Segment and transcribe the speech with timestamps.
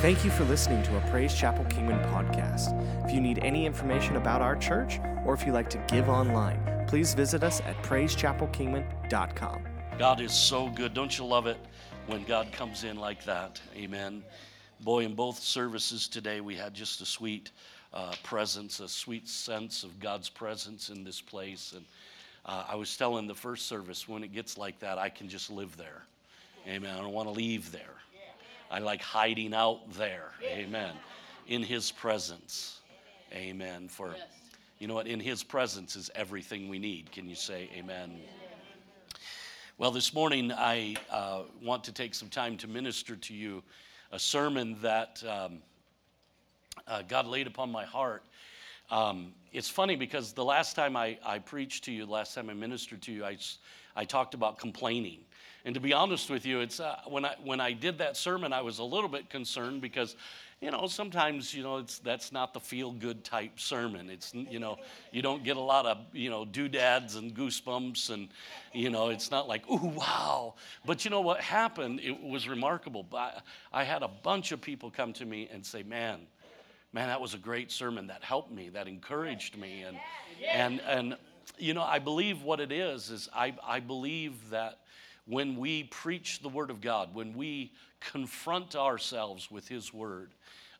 [0.00, 2.72] Thank you for listening to a Praise Chapel Kingman podcast.
[3.04, 6.86] If you need any information about our church or if you like to give online,
[6.88, 9.62] please visit us at praisechapelkingman.com.
[9.98, 10.94] God is so good.
[10.94, 11.58] Don't you love it
[12.06, 13.60] when God comes in like that?
[13.76, 14.24] Amen.
[14.80, 17.50] Boy, in both services today, we had just a sweet
[17.92, 21.74] uh, presence, a sweet sense of God's presence in this place.
[21.76, 21.84] And
[22.46, 25.50] uh, I was telling the first service, when it gets like that, I can just
[25.50, 26.04] live there.
[26.66, 26.90] Amen.
[26.90, 28.00] I don't want to leave there.
[28.70, 30.30] I like hiding out there.
[30.44, 30.92] Amen.
[31.48, 32.80] In His presence.
[33.32, 33.88] Amen.
[33.88, 34.14] For,
[34.78, 35.08] you know what?
[35.08, 37.10] In His presence is everything we need.
[37.10, 38.20] Can you say amen?
[39.76, 43.62] Well, this morning I uh, want to take some time to minister to you
[44.12, 45.58] a sermon that um,
[46.86, 48.22] uh, God laid upon my heart.
[48.90, 52.50] Um, it's funny because the last time I, I preached to you, the last time
[52.50, 53.36] I ministered to you, I,
[53.96, 55.20] I talked about complaining.
[55.64, 58.52] And to be honest with you, it's uh, when I when I did that sermon,
[58.52, 60.16] I was a little bit concerned because,
[60.60, 64.08] you know, sometimes you know it's that's not the feel good type sermon.
[64.08, 64.78] It's you know
[65.12, 68.28] you don't get a lot of you know doodads and goosebumps and
[68.72, 70.54] you know it's not like ooh wow.
[70.86, 72.00] But you know what happened?
[72.02, 73.06] It was remarkable.
[73.14, 73.40] I,
[73.72, 76.20] I had a bunch of people come to me and say, man.
[76.92, 78.08] Man, that was a great sermon.
[78.08, 78.68] That helped me.
[78.70, 79.84] That encouraged me.
[79.86, 79.96] And
[80.52, 81.16] and and
[81.56, 84.79] you know, I believe what it is is I I believe that
[85.30, 90.32] when we preach the Word of God, when we confront ourselves with His Word,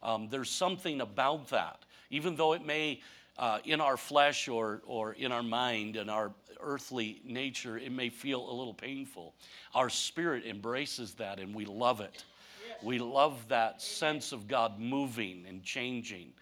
[0.02, 1.78] um, there's something about that.
[2.10, 3.00] Even though it may,
[3.38, 8.08] uh, in our flesh or, or in our mind and our earthly nature, it may
[8.08, 9.34] feel a little painful.
[9.72, 12.24] Our spirit embraces that and we love it.
[12.82, 16.32] We love that sense of God moving and changing.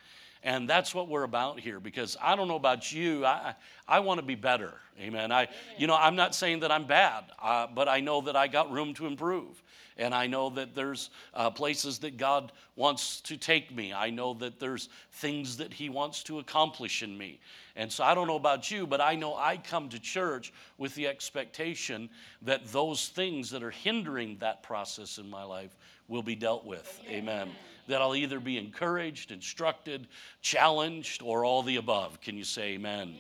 [0.43, 3.25] And that's what we're about here because I don't know about you.
[3.25, 3.55] I,
[3.87, 4.75] I want to be better.
[5.01, 5.33] Amen.
[5.33, 8.47] I, you know, I'm not saying that I'm bad, uh, but I know that I
[8.47, 9.63] got room to improve.
[9.97, 13.93] And I know that there's uh, places that God wants to take me.
[13.93, 17.41] I know that there's things that He wants to accomplish in me.
[17.75, 20.95] And so I don't know about you, but I know I come to church with
[20.95, 22.11] the expectation
[22.43, 25.77] that those things that are hindering that process in my life
[26.07, 27.01] will be dealt with.
[27.09, 27.51] Amen
[27.89, 30.07] that I'll either be encouraged, instructed,
[30.41, 32.21] challenged, or all the above.
[32.21, 33.17] Can you say amen?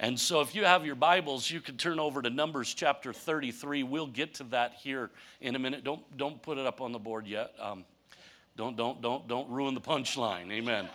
[0.00, 3.84] And so, if you have your Bibles, you can turn over to Numbers chapter 33.
[3.84, 5.10] We'll get to that here
[5.40, 5.84] in a minute.
[5.84, 7.52] Don't, don't put it up on the board yet.
[7.60, 7.84] Um,
[8.56, 10.50] don't, don't, don't, don't ruin the punchline.
[10.50, 10.88] Amen.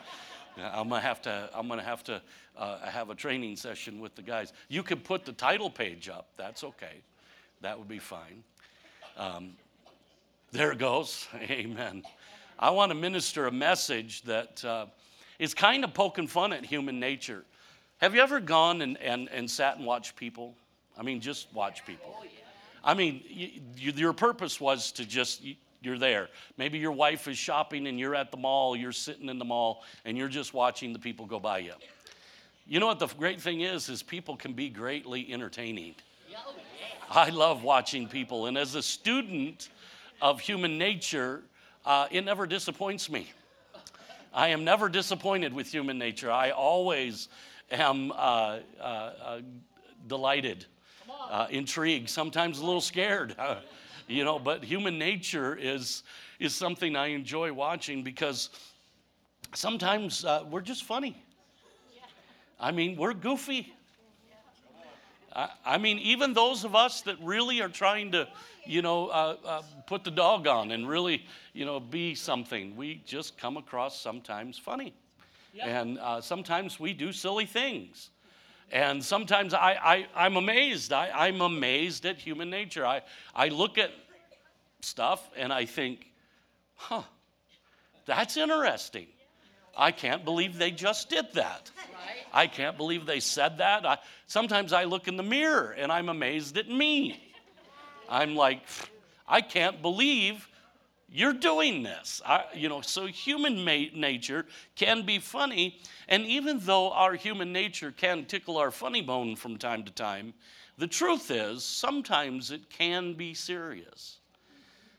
[0.58, 1.50] I'm gonna have to.
[1.54, 2.22] I'm gonna have to
[2.58, 4.54] uh, have a training session with the guys.
[4.70, 6.30] You can put the title page up.
[6.36, 7.02] That's okay.
[7.62, 8.44] That would be fine.
[9.18, 9.54] Um,
[10.52, 11.28] there it goes.
[11.36, 12.04] Amen.
[12.60, 14.88] I want to minister a message that uh,
[15.38, 17.44] is kind of poking fun at human nature.
[18.00, 20.56] Have you ever gone and, and, and sat and watched people?
[20.98, 22.16] I mean, just watch people.
[22.84, 26.30] I mean, you, you, your purpose was to just, you, you're there.
[26.58, 29.84] Maybe your wife is shopping and you're at the mall, you're sitting in the mall,
[30.06, 31.74] and you're just watching the people go by you.
[32.66, 35.96] You know what the great thing is, is people can be greatly entertaining.
[37.10, 38.48] I love watching people.
[38.48, 39.70] And as a student
[40.22, 41.44] of human nature,
[41.88, 43.32] uh, it never disappoints me.
[44.34, 46.30] I am never disappointed with human nature.
[46.30, 47.30] I always
[47.72, 49.42] am uh, uh, uh
[50.08, 50.66] delighted,
[51.32, 53.36] uh, intrigued, sometimes a little scared.
[54.08, 56.04] you know, but human nature is
[56.40, 58.50] is something I enjoy watching because
[59.56, 61.24] sometimes uh, we're just funny.
[62.60, 63.74] I mean, we're goofy.
[65.38, 68.28] I, I mean, even those of us that really are trying to
[68.68, 72.76] you know, uh, uh, put the dog on and really, you know, be something.
[72.76, 74.94] We just come across sometimes funny.
[75.60, 78.12] And uh, sometimes we do silly things.
[78.72, 80.92] And sometimes I, I, am amazed.
[80.94, 82.86] I, I'm amazed at human nature.
[82.86, 83.02] I,
[83.34, 83.92] I look at
[84.82, 86.12] stuff and I think,
[86.76, 87.04] huh,
[88.06, 89.08] that's interesting.
[89.76, 91.72] I can't believe they just did that.
[92.38, 93.84] I can't believe they said that.
[93.84, 97.20] I, sometimes I look in the mirror and I'm amazed at me.
[98.08, 98.62] I'm like,
[99.28, 100.48] I can't believe
[101.10, 102.22] you're doing this.
[102.24, 104.46] I, you know, so human ma- nature
[104.76, 109.58] can be funny, and even though our human nature can tickle our funny bone from
[109.58, 110.36] time to time,
[110.78, 114.18] the truth is sometimes it can be serious.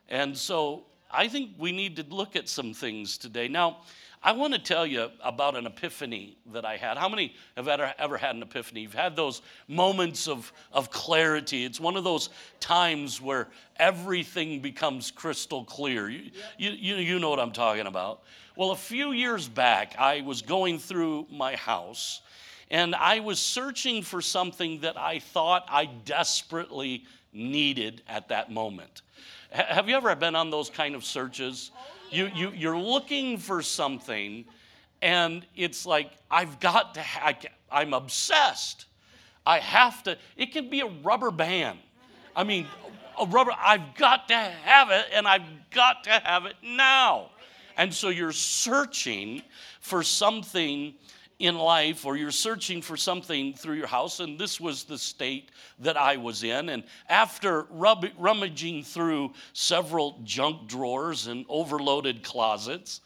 [0.08, 3.46] And so I think we need to look at some things today.
[3.46, 3.82] Now,
[4.22, 6.98] I want to tell you about an epiphany that I had.
[6.98, 8.80] How many have ever, ever had an epiphany?
[8.80, 11.64] You've had those moments of, of clarity.
[11.64, 16.08] It's one of those times where everything becomes crystal clear.
[16.08, 18.22] You, you, you, you know what I'm talking about.
[18.56, 22.22] Well, a few years back, I was going through my house
[22.70, 29.02] and I was searching for something that I thought I desperately needed at that moment.
[29.52, 31.70] H- have you ever been on those kind of searches?
[32.10, 34.44] You, you, you're looking for something,
[35.02, 37.34] and it's like, I've got to, ha-
[37.70, 38.87] I, I'm obsessed.
[39.44, 41.78] I have to, it can be a rubber band.
[42.34, 42.66] I mean,
[43.20, 47.31] a rubber, I've got to have it, and I've got to have it now.
[47.76, 49.43] And so you're searching
[49.81, 50.94] for something
[51.38, 55.50] in life or you're searching for something through your house, and this was the state
[55.79, 56.69] that I was in.
[56.69, 63.00] And after rub- rummaging through several junk drawers and overloaded closets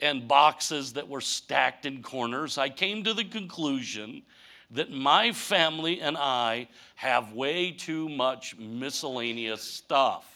[0.00, 4.22] and boxes that were stacked in corners, I came to the conclusion
[4.70, 10.30] that my family and I have way too much miscellaneous stuff.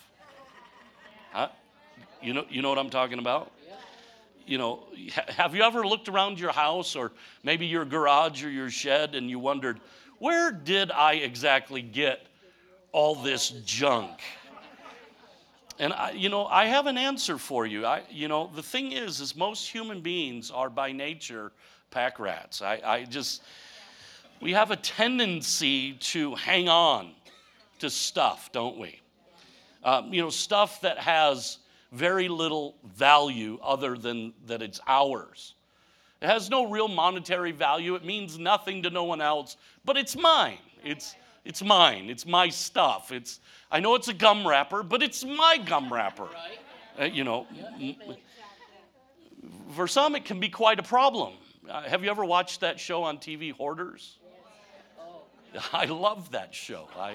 [1.32, 1.48] Huh?
[2.20, 3.52] You know, you know what I'm talking about?
[4.48, 4.84] You know,
[5.28, 7.12] have you ever looked around your house or
[7.42, 9.80] maybe your garage or your shed and you wondered,
[10.18, 12.26] where did I exactly get
[12.92, 14.20] all this junk?
[15.78, 17.86] And I, you know, I have an answer for you.
[17.86, 21.52] I, you know, the thing is, is most human beings are by nature
[21.90, 22.62] pack rats.
[22.62, 23.42] I, I just,
[24.40, 27.12] we have a tendency to hang on
[27.78, 28.98] to stuff, don't we?
[29.84, 31.58] Um, you know, stuff that has
[31.92, 35.54] very little value other than that it's ours.
[36.20, 37.94] It has no real monetary value.
[37.94, 40.58] It means nothing to no one else, but it's mine.
[40.84, 41.14] It's,
[41.44, 42.10] it's mine.
[42.10, 43.12] It's my stuff.
[43.12, 43.40] It's,
[43.70, 46.28] I know it's a gum wrapper, but it's my gum wrapper.
[47.00, 47.46] Uh, you know,
[49.76, 51.32] for some, it can be quite a problem.
[51.70, 54.18] Uh, have you ever watched that show on TV, Hoarders?
[55.72, 56.88] I love that show.
[56.98, 57.14] I,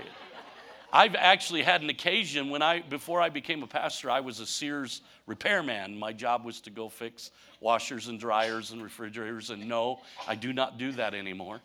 [0.95, 4.45] I've actually had an occasion when I, before I became a pastor, I was a
[4.45, 5.97] Sears repairman.
[5.97, 10.53] My job was to go fix washers and dryers and refrigerators, and no, I do
[10.53, 11.61] not do that anymore.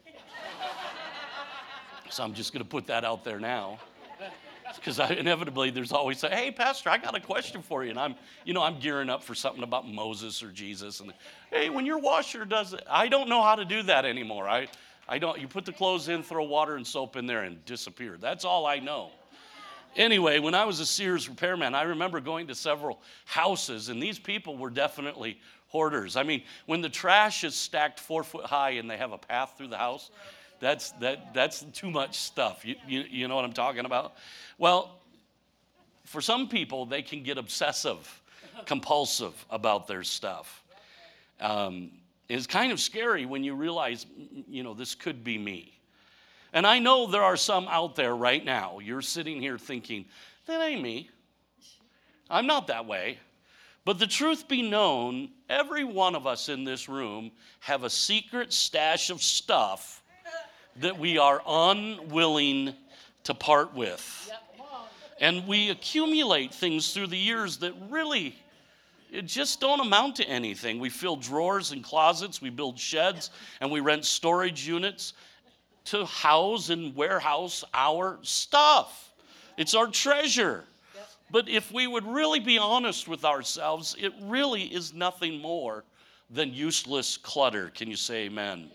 [2.08, 3.78] So I'm just going to put that out there now.
[4.74, 7.90] Because inevitably there's always a, hey, Pastor, I got a question for you.
[7.90, 8.14] And I'm,
[8.44, 11.00] you know, I'm gearing up for something about Moses or Jesus.
[11.00, 11.12] And
[11.50, 14.48] hey, when your washer does it, I don't know how to do that anymore.
[14.48, 14.68] I,
[15.08, 18.18] I don't, you put the clothes in, throw water and soap in there, and disappear.
[18.20, 19.10] That's all I know.
[19.96, 24.18] Anyway, when I was a Sears repairman, I remember going to several houses, and these
[24.18, 26.16] people were definitely hoarders.
[26.16, 29.54] I mean, when the trash is stacked four foot high and they have a path
[29.56, 30.10] through the house,
[30.60, 32.64] that's, that, that's too much stuff.
[32.64, 34.14] You, you, you know what I'm talking about?
[34.58, 34.98] Well,
[36.04, 38.20] for some people, they can get obsessive,
[38.66, 40.62] compulsive about their stuff.
[41.40, 41.90] Um,
[42.28, 44.06] it's kind of scary when you realize,
[44.48, 45.78] you know, this could be me.
[46.52, 48.78] And I know there are some out there right now.
[48.80, 50.06] You're sitting here thinking,
[50.46, 51.10] that ain't me.
[52.30, 53.18] I'm not that way.
[53.84, 57.30] But the truth be known, every one of us in this room
[57.60, 60.02] have a secret stash of stuff
[60.76, 62.74] that we are unwilling
[63.24, 64.30] to part with.
[65.20, 68.36] And we accumulate things through the years that really
[69.24, 70.78] just don't amount to anything.
[70.78, 75.14] We fill drawers and closets, we build sheds, and we rent storage units
[75.86, 79.12] to house and warehouse our stuff.
[79.56, 80.64] It's our treasure.
[81.30, 85.84] But if we would really be honest with ourselves, it really is nothing more
[86.30, 87.70] than useless clutter.
[87.74, 88.58] Can you say amen?
[88.58, 88.70] amen?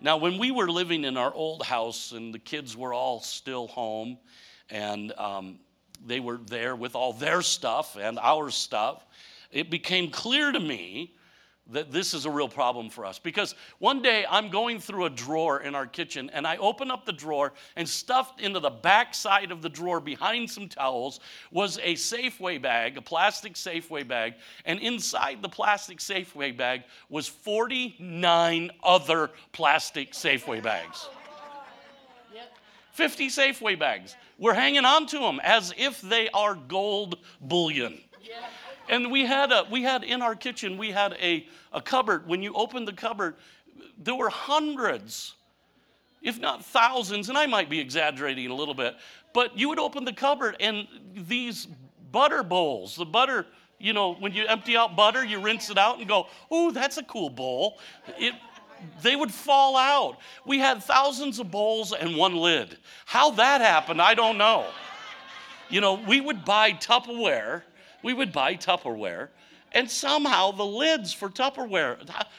[0.00, 3.68] Now, when we were living in our old house and the kids were all still
[3.68, 4.18] home
[4.68, 5.60] and um,
[6.04, 9.04] they were there with all their stuff and our stuff,
[9.50, 11.14] it became clear to me
[11.72, 13.18] that this is a real problem for us.
[13.18, 17.06] Because one day I'm going through a drawer in our kitchen and I open up
[17.06, 21.78] the drawer and stuffed into the back side of the drawer behind some towels was
[21.78, 24.34] a Safeway bag, a plastic Safeway bag.
[24.64, 31.08] And inside the plastic Safeway bag was 49 other plastic Safeway bags.
[32.92, 34.16] 50 Safeway bags.
[34.38, 38.00] We're hanging on to them as if they are gold bullion.
[38.90, 42.26] And we had a we had in our kitchen, we had a, a cupboard.
[42.26, 43.36] When you opened the cupboard,
[43.96, 45.36] there were hundreds,
[46.22, 48.96] if not thousands, and I might be exaggerating a little bit,
[49.32, 51.68] but you would open the cupboard and these
[52.10, 53.46] butter bowls, the butter,
[53.78, 56.98] you know, when you empty out butter, you rinse it out and go, ooh, that's
[56.98, 57.78] a cool bowl.
[58.18, 58.34] It
[59.02, 60.16] they would fall out.
[60.44, 62.76] We had thousands of bowls and one lid.
[63.04, 64.66] How that happened, I don't know.
[65.68, 67.62] You know, we would buy Tupperware
[68.02, 69.28] we would buy Tupperware,
[69.72, 71.98] and somehow the lids for Tupperware,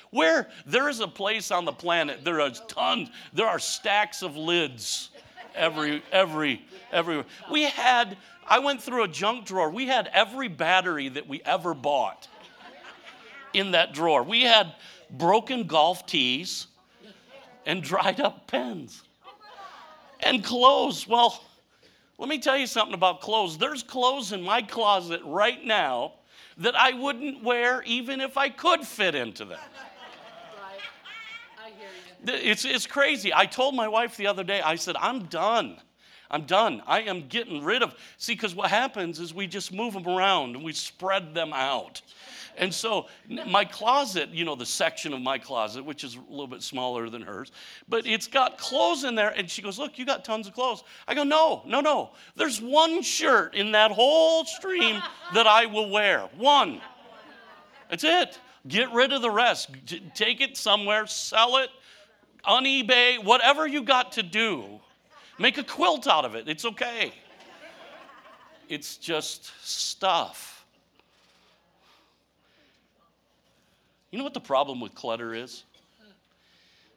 [0.09, 4.35] where there is a place on the planet, there are tons, there are stacks of
[4.35, 5.09] lids
[5.55, 7.25] every, every, everywhere.
[7.51, 9.69] We had, I went through a junk drawer.
[9.69, 12.27] We had every battery that we ever bought
[13.53, 14.23] in that drawer.
[14.23, 14.73] We had
[15.09, 16.67] broken golf tees
[17.65, 19.03] and dried up pens
[20.21, 21.07] and clothes.
[21.07, 21.43] Well,
[22.21, 23.57] Let me tell you something about clothes.
[23.57, 26.13] There's clothes in my closet right now
[26.57, 29.57] that I wouldn't wear even if I could fit into them.
[32.27, 33.33] It's, it's crazy.
[33.33, 35.77] I told my wife the other day, I said, I'm done.
[36.29, 36.83] I'm done.
[36.85, 37.95] I am getting rid of.
[38.17, 42.03] See, because what happens is we just move them around and we spread them out.
[42.57, 43.07] And so
[43.47, 47.09] my closet, you know, the section of my closet, which is a little bit smaller
[47.09, 47.51] than hers,
[47.87, 49.29] but it's got clothes in there.
[49.29, 50.83] And she goes, Look, you got tons of clothes.
[51.07, 52.11] I go, No, no, no.
[52.35, 55.01] There's one shirt in that whole stream
[55.33, 56.29] that I will wear.
[56.37, 56.81] One.
[57.89, 58.39] That's it.
[58.67, 59.69] Get rid of the rest.
[60.13, 61.69] Take it somewhere, sell it
[62.45, 64.79] on eBay, whatever you got to do.
[65.39, 66.47] Make a quilt out of it.
[66.47, 67.13] It's okay.
[68.69, 70.50] It's just stuff.
[74.11, 75.63] You know what the problem with clutter is?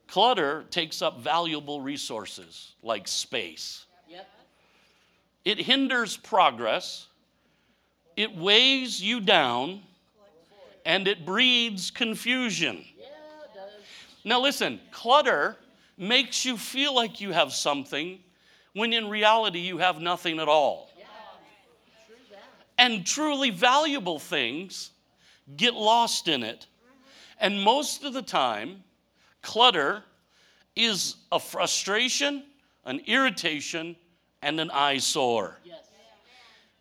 [0.09, 3.87] Clutter takes up valuable resources like space.
[4.09, 4.29] Yep.
[5.45, 7.07] It hinders progress,
[8.17, 9.81] it weighs you down,
[10.85, 12.85] and it breeds confusion.
[12.99, 13.71] Yeah, it
[14.25, 15.57] now, listen, clutter
[15.97, 18.19] makes you feel like you have something
[18.75, 20.91] when in reality you have nothing at all.
[20.99, 21.07] Yeah,
[22.77, 24.91] and truly valuable things
[25.57, 26.67] get lost in it
[27.41, 28.83] and most of the time,
[29.43, 30.03] clutter
[30.77, 32.45] is a frustration,
[32.85, 33.97] an irritation,
[34.43, 35.59] and an eyesore.
[35.65, 35.81] Yes.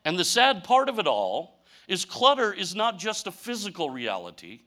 [0.06, 4.62] And the sad part of it all is clutter is not just a physical reality,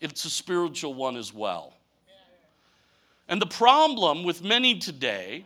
[0.00, 1.74] it's a spiritual one as well.
[3.28, 5.44] And the problem with many today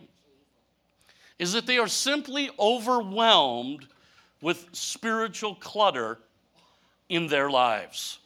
[1.39, 3.89] is that they are simply overwhelmed
[4.41, 6.19] with spiritual clutter
[7.09, 8.19] in their lives.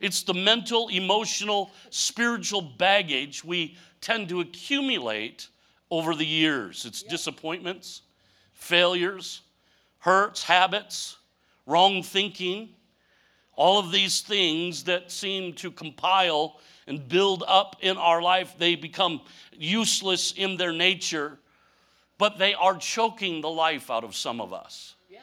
[0.00, 5.48] It's the mental, emotional, spiritual baggage we tend to accumulate
[5.90, 6.84] over the years.
[6.84, 8.02] It's disappointments,
[8.52, 9.42] failures,
[9.98, 11.16] hurts, habits,
[11.66, 12.70] wrong thinking,
[13.56, 18.76] all of these things that seem to compile and build up in our life, they
[18.76, 19.20] become
[19.52, 21.38] useless in their nature,
[22.18, 24.94] but they are choking the life out of some of us.
[25.10, 25.18] Yeah.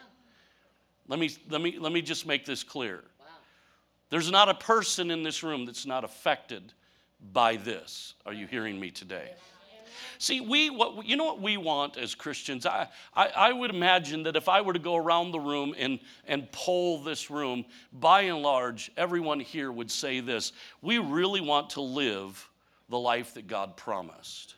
[1.07, 3.03] Let me, let, me, let me just make this clear.
[4.13, 6.71] There's not a person in this room that's not affected
[7.33, 8.13] by this.
[8.27, 9.31] Are you hearing me today?
[10.19, 12.67] See, we, what, you know what we want as Christians?
[12.67, 15.97] I, I, I, would imagine that if I were to go around the room and,
[16.27, 20.53] and poll this room, by and large, everyone here would say this
[20.83, 22.47] We really want to live
[22.89, 24.53] the life that God promised.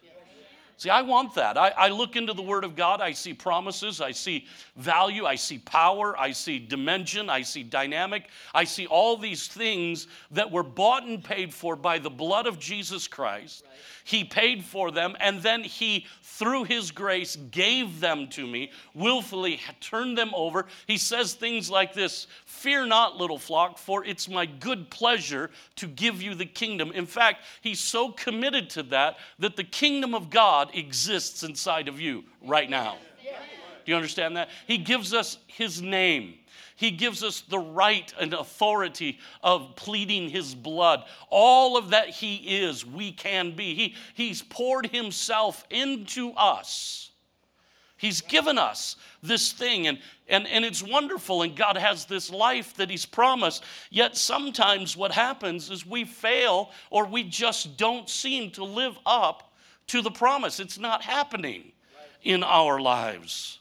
[0.77, 1.58] See, I want that.
[1.58, 5.36] I, I, look into the Word of God, I see promises, I see value, I
[5.36, 10.63] see power, I see dimension, I see dynamic, I see all these things that were
[10.63, 13.63] bought and paid for by the blood of Jesus Christ.
[13.65, 13.75] Right.
[14.05, 19.60] He paid for them, and then He, through His grace, gave them to me, willfully
[19.82, 20.67] turned them over.
[20.86, 25.88] He says things like this Fear not, little flock, for it's my good pleasure to
[25.88, 26.91] give you the kingdom.
[26.91, 32.00] In fact, He's so committed to that that the kingdom of God exists inside of
[32.00, 32.98] you right now.
[33.86, 34.50] Do you understand that?
[34.67, 36.36] He gives us His name.
[36.75, 41.05] He gives us the right and authority of pleading His blood.
[41.29, 43.75] All of that He is, we can be.
[43.75, 47.12] He, he's poured Himself into us.
[47.98, 52.74] He's given us this thing, and, and, and it's wonderful, and God has this life
[52.75, 53.63] that He's promised.
[53.89, 59.54] Yet sometimes what happens is we fail or we just don't seem to live up
[59.88, 60.60] to the promise.
[60.60, 61.72] It's not happening
[62.24, 63.60] in our lives.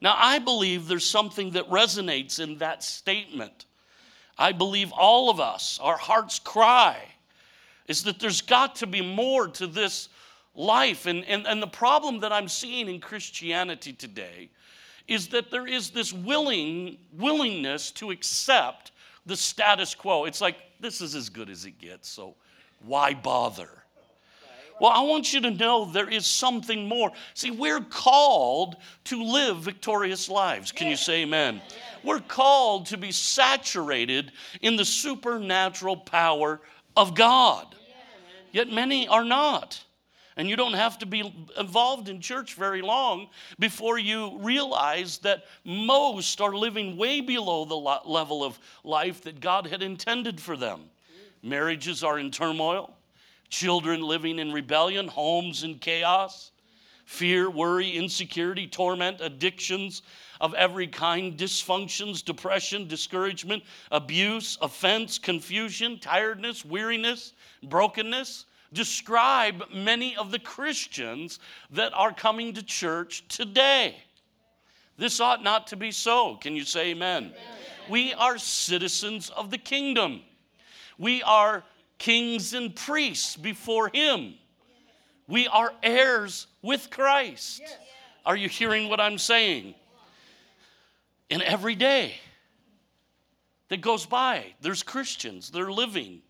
[0.00, 3.66] Now, I believe there's something that resonates in that statement.
[4.36, 6.98] I believe all of us, our heart's cry
[7.86, 10.08] is that there's got to be more to this
[10.54, 11.06] life.
[11.06, 14.50] And, and, and the problem that I'm seeing in Christianity today
[15.06, 18.92] is that there is this willing, willingness to accept
[19.26, 20.24] the status quo.
[20.24, 22.34] It's like, this is as good as it gets, so
[22.84, 23.81] why bother?
[24.82, 27.12] Well, I want you to know there is something more.
[27.34, 28.74] See, we're called
[29.04, 30.72] to live victorious lives.
[30.72, 31.62] Can you say amen?
[32.02, 36.60] We're called to be saturated in the supernatural power
[36.96, 37.76] of God.
[38.50, 39.80] Yet many are not.
[40.36, 43.28] And you don't have to be involved in church very long
[43.60, 47.76] before you realize that most are living way below the
[48.10, 50.90] level of life that God had intended for them.
[51.40, 52.96] Marriages are in turmoil
[53.52, 56.52] children living in rebellion, homes in chaos,
[57.04, 60.00] fear, worry, insecurity, torment, addictions
[60.40, 70.30] of every kind, dysfunctions, depression, discouragement, abuse, offense, confusion, tiredness, weariness, brokenness, describe many of
[70.32, 71.38] the Christians
[71.70, 73.96] that are coming to church today.
[74.96, 76.36] This ought not to be so.
[76.36, 77.24] Can you say amen?
[77.24, 77.34] amen?
[77.90, 80.22] We are citizens of the kingdom.
[80.96, 81.64] We are
[82.02, 84.34] kings and priests before Him.
[85.28, 87.62] We are heirs with Christ.
[88.26, 89.76] Are you hearing what I'm saying?
[91.30, 92.14] And every day
[93.68, 96.22] that goes by, there's Christians, they're living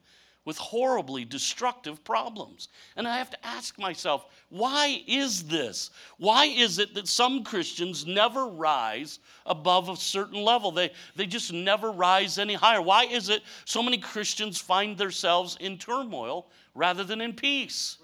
[0.45, 2.69] with horribly destructive problems.
[2.97, 5.91] And I have to ask myself, why is this?
[6.19, 10.73] Why is it that some Christians never rise above a certain level?
[10.73, 12.83] They, they just never rise any higher.
[12.83, 17.99] Why is it so many Christians find themselves in turmoil rather than in peace?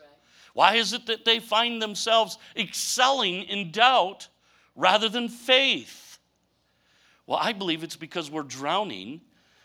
[0.54, 4.28] Why is it that they find themselves excelling in doubt
[4.76, 6.18] rather than faith?
[7.26, 9.20] Well, I believe it's because we're drowning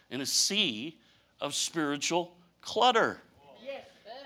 [0.09, 0.99] in a sea
[1.39, 3.19] of spiritual clutter.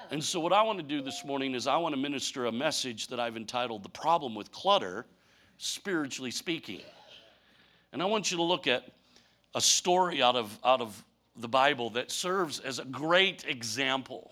[0.10, 2.52] And so, what I want to do this morning is I want to minister a
[2.52, 5.06] message that I've entitled The Problem with Clutter,
[5.58, 6.82] Spiritually Speaking.
[7.92, 8.90] And I want you to look at
[9.54, 11.04] a story out of, out of
[11.36, 14.32] the Bible that serves as a great example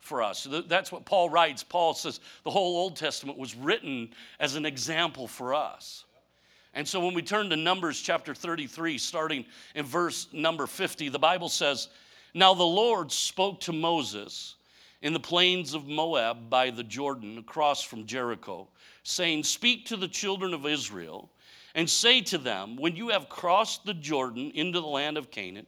[0.00, 0.46] for us.
[0.66, 1.62] That's what Paul writes.
[1.62, 6.04] Paul says the whole Old Testament was written as an example for us.
[6.74, 9.44] And so when we turn to Numbers chapter 33, starting
[9.74, 11.88] in verse number 50, the Bible says,
[12.34, 14.56] Now the Lord spoke to Moses
[15.02, 18.68] in the plains of Moab by the Jordan across from Jericho,
[19.02, 21.30] saying, Speak to the children of Israel
[21.74, 25.66] and say to them, When you have crossed the Jordan into the land of Canaan,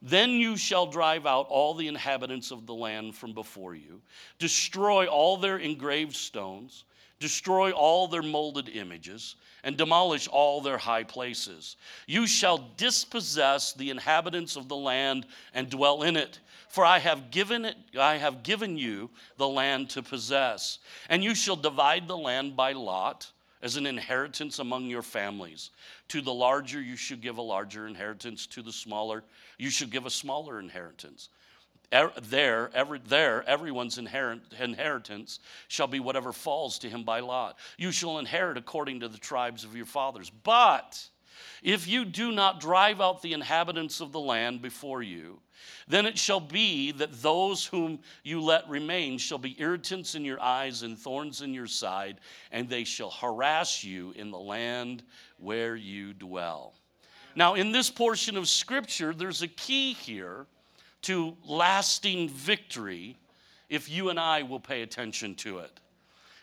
[0.00, 4.00] then you shall drive out all the inhabitants of the land from before you,
[4.38, 6.84] destroy all their engraved stones,
[7.20, 11.76] destroy all their molded images, and demolish all their high places.
[12.06, 16.38] You shall dispossess the inhabitants of the land and dwell in it.
[16.68, 21.34] For I have given it, I have given you the land to possess, and you
[21.34, 23.30] shall divide the land by lot
[23.62, 25.70] as an inheritance among your families.
[26.08, 28.46] To the larger, you should give a larger inheritance.
[28.48, 29.24] To the smaller,
[29.58, 31.30] you should give a smaller inheritance.
[31.92, 37.58] Er, there, every, there, everyone's inherit, inheritance shall be whatever falls to him by lot.
[37.78, 40.30] You shall inherit according to the tribes of your fathers.
[40.30, 41.02] But
[41.62, 45.40] if you do not drive out the inhabitants of the land before you,
[45.88, 50.40] then it shall be that those whom you let remain shall be irritants in your
[50.42, 52.18] eyes and thorns in your side,
[52.52, 55.02] and they shall harass you in the land
[55.38, 56.74] where you dwell.
[57.34, 60.46] Now, in this portion of Scripture, there's a key here
[61.02, 63.16] to lasting victory
[63.68, 65.80] if you and I will pay attention to it.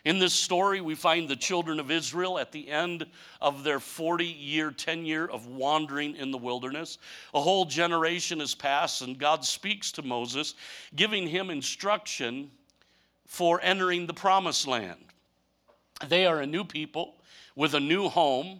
[0.06, 3.08] In this story, we find the children of Israel at the end
[3.42, 7.00] of their 40 year tenure of wandering in the wilderness.
[7.34, 10.54] A whole generation has passed, and God speaks to Moses,
[10.96, 12.52] giving him instruction
[13.26, 15.00] for entering the promised land.
[16.08, 17.16] They are a new people
[17.56, 18.60] with a new home,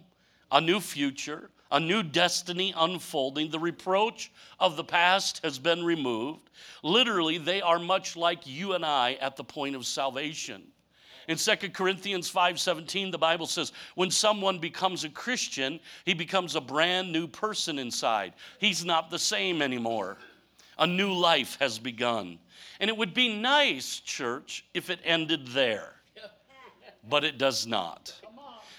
[0.50, 3.50] a new future, a new destiny unfolding.
[3.50, 6.50] The reproach of the past has been removed.
[6.82, 10.62] Literally, they are much like you and I at the point of salvation.
[11.28, 16.60] In 2 Corinthians 5:17 the Bible says when someone becomes a Christian, he becomes a
[16.60, 18.34] brand new person inside.
[18.60, 20.18] He's not the same anymore.
[20.78, 22.38] A new life has begun.
[22.78, 25.94] And it would be nice, church, if it ended there.
[27.08, 28.14] But it does not.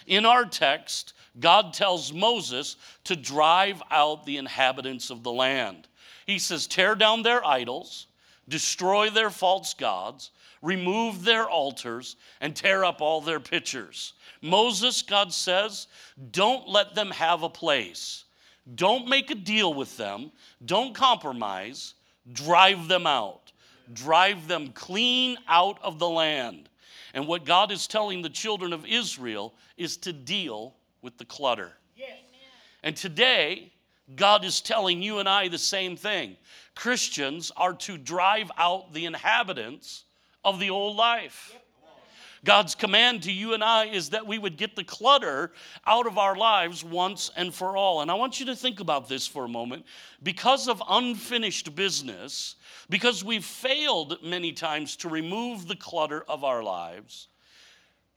[0.05, 5.87] In our text, God tells Moses to drive out the inhabitants of the land.
[6.25, 8.07] He says, Tear down their idols,
[8.49, 14.13] destroy their false gods, remove their altars, and tear up all their pictures.
[14.41, 15.87] Moses, God says,
[16.31, 18.25] don't let them have a place.
[18.75, 20.31] Don't make a deal with them.
[20.65, 21.93] Don't compromise.
[22.33, 23.51] Drive them out.
[23.93, 26.69] Drive them clean out of the land.
[27.13, 31.73] And what God is telling the children of Israel is to deal with the clutter.
[31.95, 32.17] Yes.
[32.83, 33.73] And today,
[34.15, 36.37] God is telling you and I the same thing.
[36.75, 40.05] Christians are to drive out the inhabitants
[40.43, 41.55] of the old life.
[42.45, 45.51] God's command to you and I is that we would get the clutter
[45.85, 48.01] out of our lives once and for all.
[48.01, 49.85] And I want you to think about this for a moment.
[50.23, 52.55] Because of unfinished business,
[52.89, 57.27] because we've failed many times to remove the clutter of our lives,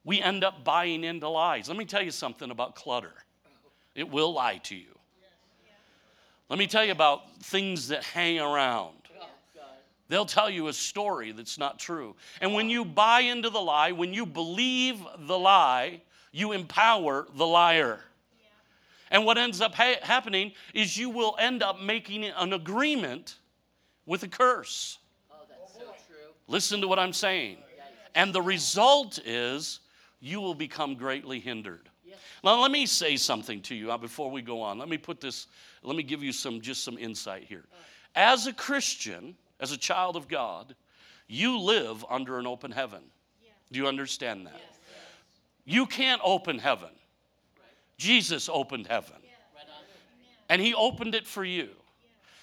[0.05, 1.69] we end up buying into lies.
[1.69, 3.13] Let me tell you something about clutter
[3.95, 4.97] it will lie to you.
[6.49, 8.95] Let me tell you about things that hang around.
[10.09, 12.17] They'll tell you a story that's not true.
[12.41, 17.47] And when you buy into the lie, when you believe the lie, you empower the
[17.47, 18.01] liar.
[18.37, 18.47] Yeah.
[19.13, 23.37] And what ends up ha- happening is you will end up making an agreement
[24.05, 24.99] with a curse.
[25.31, 26.33] Oh, that's so true.
[26.49, 27.59] Listen to what I'm saying.
[28.17, 29.79] And the result is
[30.21, 31.89] you will become greatly hindered.
[32.43, 34.79] Now, let me say something to you uh, before we go on.
[34.79, 35.47] Let me put this,
[35.83, 37.65] let me give you some just some insight here.
[38.15, 40.75] As a Christian, as a child of God,
[41.27, 43.03] you live under an open heaven.
[43.71, 44.61] Do you understand that?
[45.65, 46.91] You can't open heaven.
[47.99, 49.17] Jesus opened heaven.
[50.49, 51.69] And he opened it for you.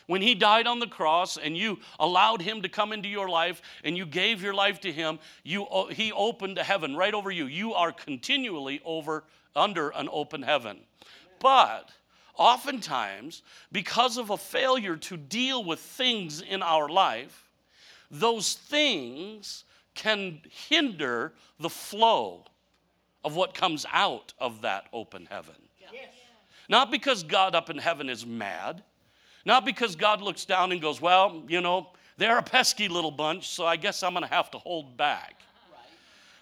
[0.08, 3.62] When he died on the cross and you allowed him to come into your life
[3.84, 7.46] and you gave your life to him, you, he opened a heaven right over you.
[7.46, 10.80] You are continually over under an open heaven.
[11.39, 11.89] But
[12.36, 17.50] oftentimes, because of a failure to deal with things in our life,
[18.10, 22.46] those things can hinder the flow
[23.26, 25.56] of what comes out of that open heaven.
[25.82, 26.06] Yes.
[26.70, 28.84] Not because God up in heaven is mad,
[29.47, 33.47] not because God looks down and goes, Well, you know, they're a pesky little bunch,
[33.47, 35.36] so I guess I'm going to have to hold back.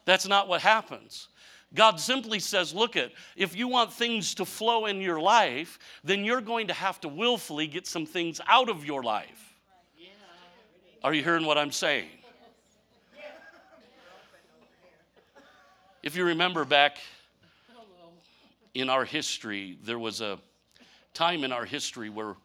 [0.05, 1.27] That's not what happens.
[1.75, 6.25] God simply says, Look at, if you want things to flow in your life, then
[6.25, 9.53] you're going to have to willfully get some things out of your life.
[11.03, 12.09] Are you hearing what I'm saying?
[16.01, 16.97] If you remember back
[18.73, 20.39] in our history, there was a
[21.13, 22.35] time in our history where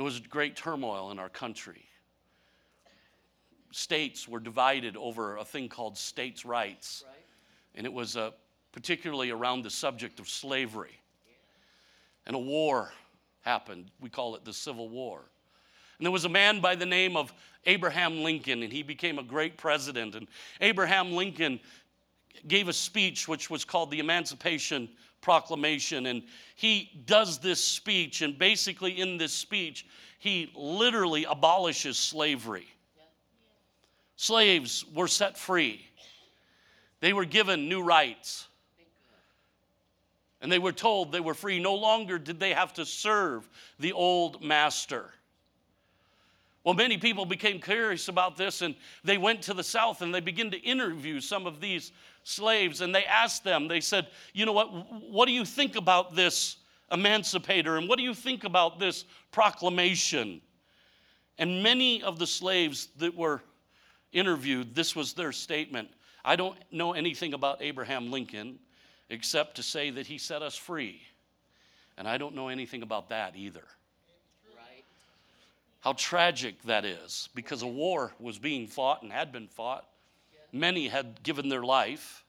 [0.00, 1.84] there was great turmoil in our country.
[3.70, 7.04] States were divided over a thing called states' rights,
[7.74, 8.30] and it was uh,
[8.72, 10.98] particularly around the subject of slavery.
[12.26, 12.94] And a war
[13.42, 13.90] happened.
[14.00, 15.20] We call it the Civil War.
[15.98, 17.30] And there was a man by the name of
[17.66, 20.14] Abraham Lincoln, and he became a great president.
[20.14, 20.28] And
[20.62, 21.60] Abraham Lincoln
[22.48, 24.88] gave a speech which was called the Emancipation
[25.20, 26.06] Proclamation.
[26.06, 26.22] And
[26.54, 29.86] he does this speech, and basically, in this speech,
[30.18, 32.68] he literally abolishes slavery.
[34.16, 35.86] Slaves were set free,
[37.00, 38.46] they were given new rights.
[40.42, 41.58] And they were told they were free.
[41.58, 43.46] No longer did they have to serve
[43.78, 45.10] the old master.
[46.64, 50.20] Well, many people became curious about this and they went to the South and they
[50.20, 54.52] began to interview some of these slaves and they asked them, they said, You know
[54.52, 54.68] what,
[55.08, 56.56] what do you think about this
[56.92, 60.40] emancipator and what do you think about this proclamation?
[61.38, 63.42] And many of the slaves that were
[64.12, 65.88] interviewed, this was their statement
[66.24, 68.58] I don't know anything about Abraham Lincoln
[69.08, 71.02] except to say that he set us free.
[71.96, 73.64] And I don't know anything about that either.
[75.80, 79.86] How tragic that is because a war was being fought and had been fought.
[80.52, 82.24] Many had given their life.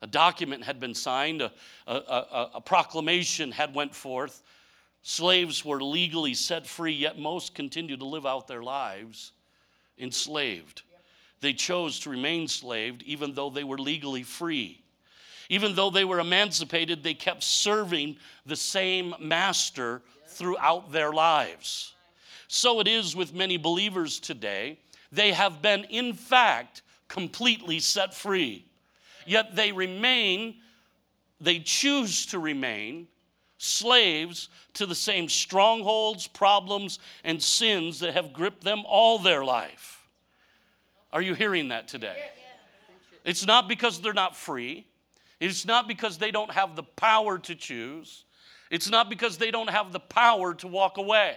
[0.00, 1.52] A document had been signed, a,
[1.86, 4.42] a, a, a proclamation had went forth.
[5.02, 9.32] Slaves were legally set free, yet most continued to live out their lives
[9.98, 10.82] enslaved.
[11.40, 14.80] They chose to remain enslaved even though they were legally free.
[15.48, 21.94] Even though they were emancipated, they kept serving the same master throughout their lives.
[22.48, 24.78] So it is with many believers today.
[25.10, 28.66] They have been, in fact, completely set free.
[29.26, 30.56] Yet they remain,
[31.40, 33.08] they choose to remain
[33.58, 40.06] slaves to the same strongholds, problems, and sins that have gripped them all their life.
[41.12, 42.16] Are you hearing that today?
[43.24, 44.86] It's not because they're not free.
[45.40, 48.24] It's not because they don't have the power to choose.
[48.70, 51.36] It's not because they don't have the power to walk away.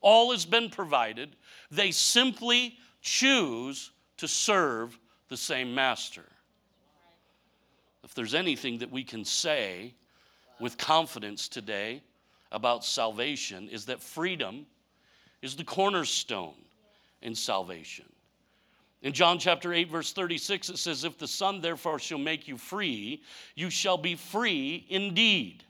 [0.00, 1.36] All has been provided.
[1.70, 6.26] They simply choose to serve the same master.
[8.04, 9.94] If there's anything that we can say
[10.60, 12.02] with confidence today
[12.52, 14.66] about salvation, is that freedom
[15.40, 16.54] is the cornerstone
[17.22, 18.04] in salvation.
[19.00, 22.58] In John chapter 8, verse 36, it says, If the Son therefore shall make you
[22.58, 23.22] free,
[23.54, 25.64] you shall be free indeed.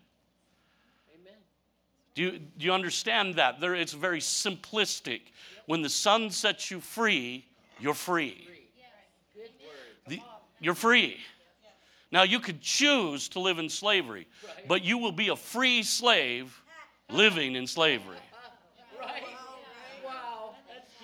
[2.17, 3.61] Do you, do you understand that?
[3.61, 5.21] There, it's very simplistic.
[5.67, 7.47] When the Son sets you free,
[7.81, 8.47] you're free.
[10.07, 10.21] The,
[10.61, 11.19] you're free.
[12.13, 14.27] Now, you could choose to live in slavery,
[14.67, 16.61] but you will be a free slave
[17.09, 18.17] living in slavery.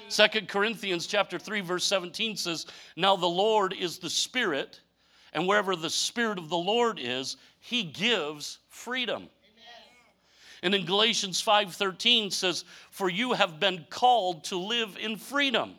[0.08, 4.80] Second Corinthians chapter 3 verse 17 says, "Now the Lord is the Spirit,
[5.32, 9.28] and wherever the Spirit of the Lord is, he gives freedom."
[10.62, 15.78] And in Galatians 5:13 says, "For you have been called to live in freedom,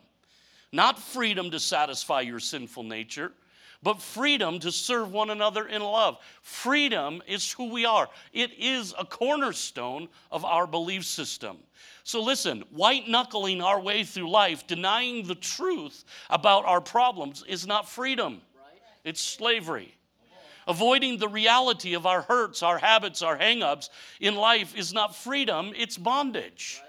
[0.72, 3.32] not freedom to satisfy your sinful nature,
[3.82, 6.18] but freedom to serve one another in love.
[6.42, 11.58] Freedom is who we are, it is a cornerstone of our belief system.
[12.04, 17.66] So, listen, white knuckling our way through life, denying the truth about our problems, is
[17.66, 18.40] not freedom,
[19.04, 19.94] it's slavery.
[20.66, 23.88] Avoiding the reality of our hurts, our habits, our hangups
[24.20, 26.82] in life is not freedom, it's bondage.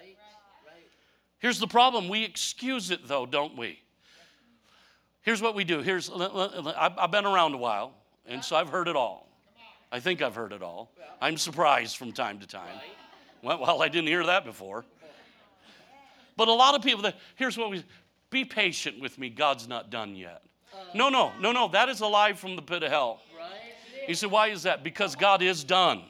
[1.39, 3.79] Here's the problem we excuse it, though, don't we?
[5.21, 5.81] Here's what we do.
[5.81, 7.93] Here's I've been around a while,
[8.25, 9.29] and so I've heard it all.
[9.91, 10.91] I think I've heard it all.
[11.21, 12.79] I'm surprised from time to time.
[13.41, 14.85] Well, I didn't hear that before.
[16.35, 17.83] But a lot of people, here's what we
[18.29, 19.29] be patient with me.
[19.29, 20.41] God's not done yet.
[20.93, 21.67] No, no, no, no.
[21.67, 23.21] That is a lie from the pit of hell.
[24.07, 24.83] You say, why is that?
[24.83, 26.03] Because God is done.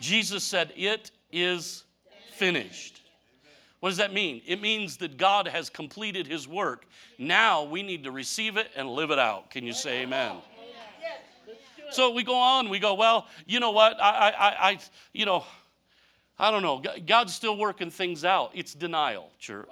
[0.00, 1.84] Jesus said, It is
[2.32, 3.01] finished.
[3.82, 4.42] What does that mean?
[4.46, 6.86] It means that God has completed his work.
[7.18, 9.50] Now we need to receive it and live it out.
[9.50, 10.36] Can you say amen?
[11.90, 14.00] So we go on, we go, well, you know what?
[14.00, 14.78] I, I, I,
[15.12, 15.44] you know,
[16.38, 16.80] I don't know.
[17.08, 18.52] God's still working things out.
[18.54, 19.66] It's denial, church.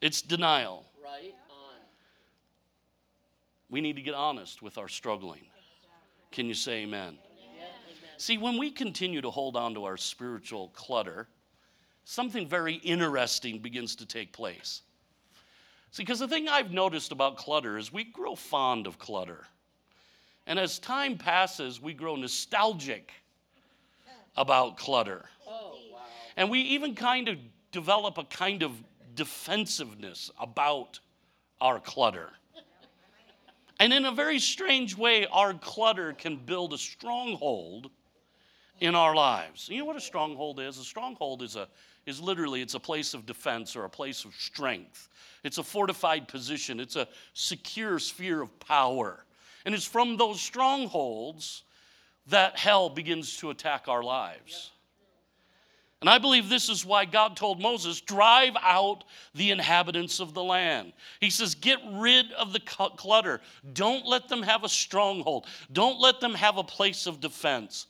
[0.00, 0.84] It's denial.
[3.68, 5.40] We need to get honest with our struggling.
[6.30, 7.18] Can you say amen?
[8.16, 11.26] See, when we continue to hold on to our spiritual clutter,
[12.04, 14.82] something very interesting begins to take place.
[15.90, 19.46] See, because the thing I've noticed about clutter is we grow fond of clutter.
[20.46, 23.12] And as time passes, we grow nostalgic
[24.36, 25.24] about clutter.
[25.48, 25.78] Oh,
[26.36, 27.38] and we even kind of
[27.70, 28.72] develop a kind of
[29.14, 30.98] defensiveness about
[31.60, 32.30] our clutter.
[33.80, 37.90] And in a very strange way, our clutter can build a stronghold
[38.80, 39.68] in our lives.
[39.68, 40.78] You know what a stronghold is?
[40.78, 41.68] A stronghold is a
[42.06, 45.08] is literally it's a place of defense or a place of strength.
[45.42, 49.24] It's a fortified position, it's a secure sphere of power.
[49.64, 51.62] And it's from those strongholds
[52.26, 54.72] that hell begins to attack our lives.
[56.00, 60.42] And I believe this is why God told Moses, drive out the inhabitants of the
[60.42, 60.92] land.
[61.18, 63.40] He says, get rid of the clutter.
[63.72, 65.46] Don't let them have a stronghold.
[65.72, 67.86] Don't let them have a place of defense.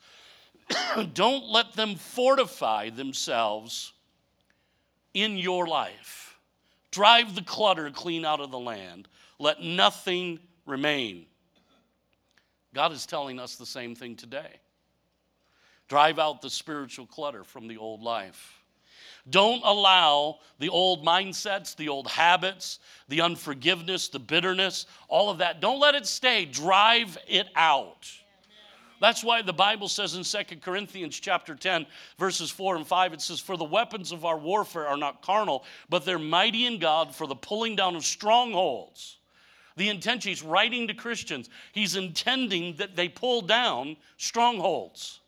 [1.12, 3.93] Don't let them fortify themselves
[5.14, 6.38] in your life.
[6.90, 9.08] Drive the clutter clean out of the land.
[9.38, 11.26] Let nothing remain.
[12.74, 14.60] God is telling us the same thing today.
[15.88, 18.60] Drive out the spiritual clutter from the old life.
[19.30, 25.60] Don't allow the old mindsets, the old habits, the unforgiveness, the bitterness, all of that.
[25.60, 26.44] Don't let it stay.
[26.44, 28.10] Drive it out.
[29.04, 31.84] That's why the Bible says in Second Corinthians chapter 10,
[32.18, 35.66] verses 4 and 5, it says, For the weapons of our warfare are not carnal,
[35.90, 39.18] but they're mighty in God for the pulling down of strongholds.
[39.76, 45.20] The intention, he's writing to Christians, he's intending that they pull down strongholds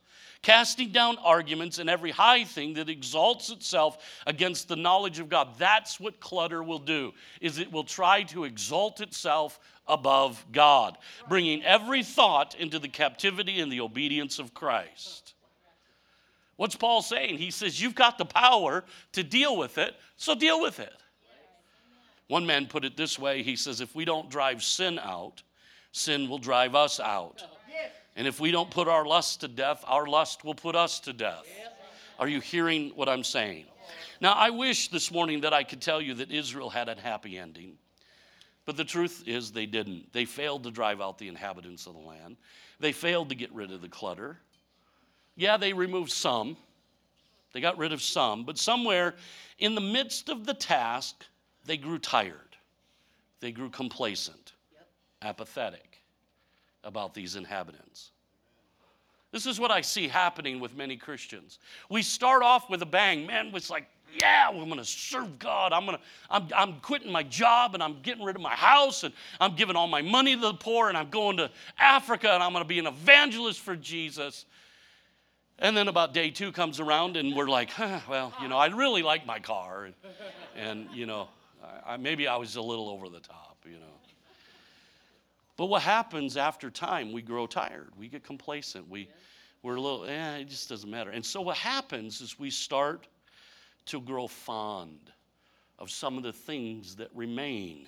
[0.47, 5.49] casting down arguments and every high thing that exalts itself against the knowledge of God.
[5.59, 7.13] That's what clutter will do.
[7.41, 13.61] Is it will try to exalt itself above God, bringing every thought into the captivity
[13.61, 15.35] and the obedience of Christ.
[16.57, 17.39] What's Paul saying?
[17.39, 20.93] He says, You've got the power to deal with it, so deal with it.
[22.29, 25.43] One man put it this way he says, If we don't drive sin out,
[25.93, 27.45] sin will drive us out.
[28.17, 31.13] And if we don't put our lust to death, our lust will put us to
[31.13, 31.47] death.
[32.19, 33.67] Are you hearing what I'm saying?
[34.23, 37.37] Now, I wish this morning that I could tell you that Israel had a happy
[37.37, 37.77] ending.
[38.67, 40.13] But the truth is, they didn't.
[40.13, 42.37] They failed to drive out the inhabitants of the land,
[42.79, 44.39] they failed to get rid of the clutter.
[45.39, 46.57] Yeah, they removed some,
[47.53, 49.15] they got rid of some, but somewhere
[49.59, 51.25] in the midst of the task,
[51.67, 52.57] they grew tired,
[53.41, 54.89] they grew complacent, yep.
[55.23, 56.03] apathetic
[56.85, 58.13] about these inhabitants.
[59.33, 61.59] This is what I see happening with many Christians.
[61.91, 63.27] We start off with a bang.
[63.27, 65.73] Man, it's like yeah, I'm going to serve God.
[65.73, 69.05] I'm going to, I'm, I'm quitting my job and I'm getting rid of my house
[69.05, 72.43] and I'm giving all my money to the poor and I'm going to Africa and
[72.43, 74.47] I'm going to be an evangelist for Jesus.
[75.59, 78.67] And then about day two comes around and we're like, huh, well, you know, I
[78.67, 79.87] really like my car.
[79.87, 79.95] And,
[80.57, 81.29] and you know,
[81.85, 83.87] I, maybe I was a little over the top, you know.
[85.57, 89.09] But what happens after time, we grow tired, we get complacent, we,
[89.63, 91.11] we're a little, eh, it just doesn't matter.
[91.11, 93.07] And so what happens is we start
[93.87, 94.99] to grow fond
[95.79, 97.87] of some of the things that remain.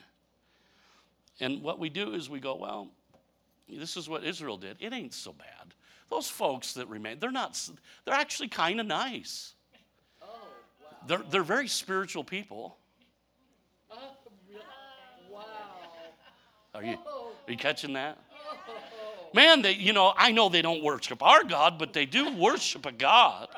[1.40, 2.88] And what we do is we go, well,
[3.68, 4.76] this is what Israel did.
[4.80, 5.74] It ain't so bad.
[6.11, 7.61] Those folks that remain, they're not,
[8.04, 9.54] they're actually kind of nice.
[10.22, 10.96] Oh, wow.
[11.06, 12.76] They're, they're very spiritual people.
[15.30, 15.42] wow.
[16.74, 18.18] Are you, are you catching that?
[19.34, 22.87] Man, they, you know, I know they don't worship our God, but they do worship
[22.87, 23.48] a God.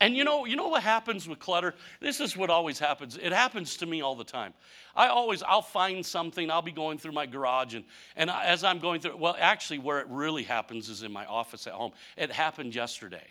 [0.00, 1.74] And you know, you know what happens with clutter?
[2.00, 3.18] This is what always happens.
[3.20, 4.54] It happens to me all the time.
[4.96, 6.50] I always, I'll find something.
[6.50, 7.84] I'll be going through my garage, and
[8.16, 11.66] and as I'm going through, well, actually, where it really happens is in my office
[11.66, 11.92] at home.
[12.16, 13.26] It happened yesterday.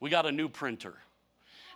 [0.00, 0.94] We got a new printer.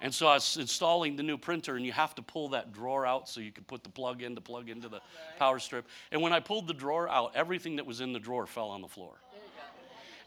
[0.02, 3.06] And so I was installing the new printer, and you have to pull that drawer
[3.06, 5.00] out so you can put the plug in to plug into the
[5.38, 5.86] power strip.
[6.10, 8.82] And when I pulled the drawer out, everything that was in the drawer fell on
[8.82, 9.14] the floor.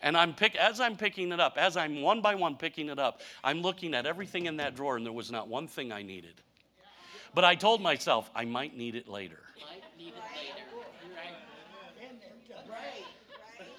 [0.05, 2.99] And I'm pick, as I'm picking it up, as I'm one by one picking it
[2.99, 6.03] up, I'm looking at everything in that drawer, and there was not one thing I
[6.03, 6.35] needed.
[7.33, 9.39] But I told myself I might need it later.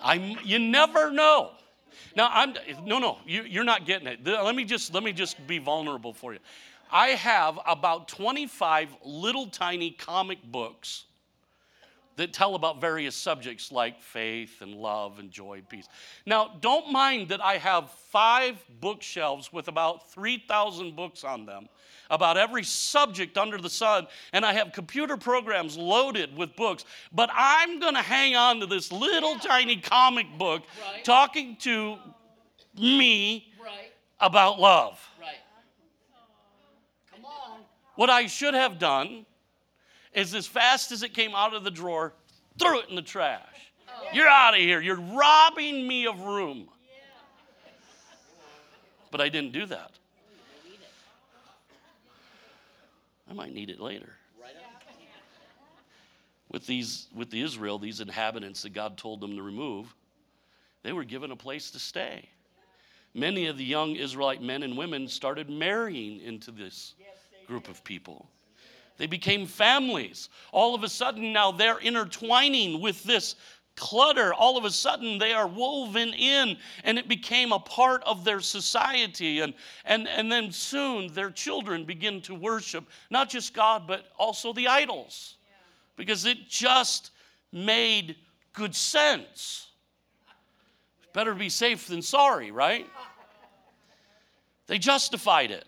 [0.03, 1.53] I'm, you never know.
[2.17, 4.25] Now I'm no no you, you're not getting it.
[4.25, 6.41] Let me just let me just be vulnerable for you.
[6.91, 11.06] I have about 25 little tiny comic books
[12.17, 15.87] that tell about various subjects like faith and love and joy and peace.
[16.25, 21.69] Now, don't mind that I have five bookshelves with about 3,000 books on them
[22.11, 27.31] about every subject under the sun, and I have computer programs loaded with books, but
[27.33, 29.41] I'm going to hang on to this little yeah.
[29.41, 31.05] tiny comic book right.
[31.05, 31.97] talking to
[32.79, 33.93] me right.
[34.21, 35.01] about love.
[35.21, 35.37] Right.
[37.13, 37.61] Come on.
[37.97, 39.27] What I should have done
[40.17, 42.15] is as fast as it came out of the drawer,
[42.59, 43.71] threw it in the trash.
[44.13, 44.81] You're out of here.
[44.81, 46.69] You're robbing me of room.
[49.11, 49.93] But I didn't do that.
[53.29, 54.13] I might need it later.
[56.51, 59.95] With these, with the Israel, these inhabitants that God told them to remove,
[60.83, 62.29] they were given a place to stay.
[63.15, 66.95] Many of the young Israelite men and women started marrying into this
[67.47, 68.29] group of people.
[68.99, 70.29] They became families.
[70.53, 73.37] All of a sudden, now they're intertwining with this
[73.77, 74.33] clutter.
[74.33, 78.41] All of a sudden, they are woven in, and it became a part of their
[78.41, 79.41] society.
[79.41, 79.53] And,
[79.85, 84.69] and, and then soon, their children begin to worship not just God, but also the
[84.69, 85.37] idols,
[85.97, 87.11] because it just
[87.53, 88.17] made
[88.55, 89.69] good sense.
[91.13, 92.87] Better be safe than sorry, right?
[94.67, 95.67] They justified it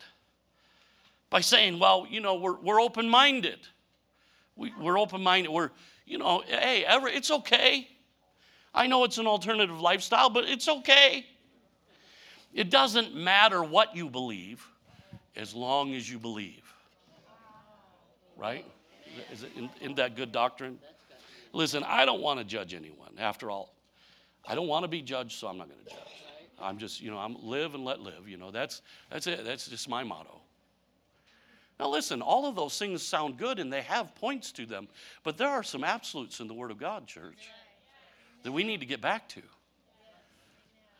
[1.31, 3.59] by saying, well, you know, we're, we're open minded.
[4.57, 5.51] We, we're open minded.
[5.51, 5.71] We're,
[6.07, 7.88] you know, hey, ever, it's okay.
[8.75, 11.27] I know it's an alternative lifestyle, but it's okay.
[12.53, 14.67] It doesn't matter what you believe
[15.37, 16.62] as long as you believe.
[18.37, 18.64] Right?
[19.33, 20.79] Is it, in, in that good doctrine?
[21.53, 23.11] Listen, I don't want to judge anyone.
[23.19, 23.75] After all,
[24.47, 25.99] I don't want to be judged, so I'm not going to judge.
[26.61, 28.29] I'm just, you know, I'm live and let live.
[28.29, 29.45] You know, that's that's it.
[29.45, 30.41] That's just my motto.
[31.79, 34.88] Now, listen, all of those things sound good and they have points to them,
[35.23, 37.51] but there are some absolutes in the Word of God, church,
[38.43, 39.43] that we need to get back to.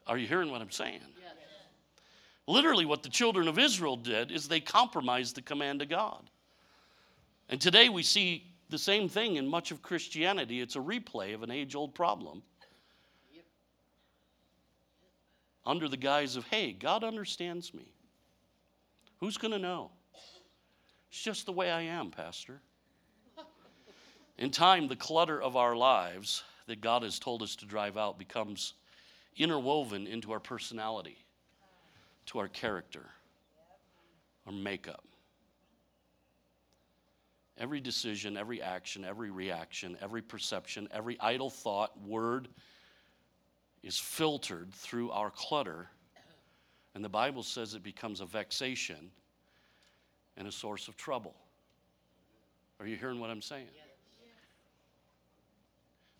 [0.07, 1.01] Are you hearing what I'm saying?
[2.47, 6.23] Literally, what the children of Israel did is they compromised the command of God.
[7.51, 10.61] And today we see the same thing in much of Christianity.
[10.61, 12.43] It's a replay of an age old problem
[15.67, 17.93] under the guise of, hey, God understands me.
[19.21, 19.91] Who's going to know?
[21.11, 22.61] It's just the way I am, Pastor.
[24.37, 28.19] In time, the clutter of our lives that God has told us to drive out
[28.19, 28.75] becomes
[29.37, 31.19] interwoven into our personality,
[32.27, 33.07] to our character,
[34.47, 35.05] our makeup.
[37.57, 42.49] Every decision, every action, every reaction, every perception, every idle thought, word
[43.83, 45.89] is filtered through our clutter.
[46.95, 49.11] And the Bible says it becomes a vexation
[50.39, 51.35] and a source of trouble.
[52.81, 53.67] Are you hearing what I'm saying?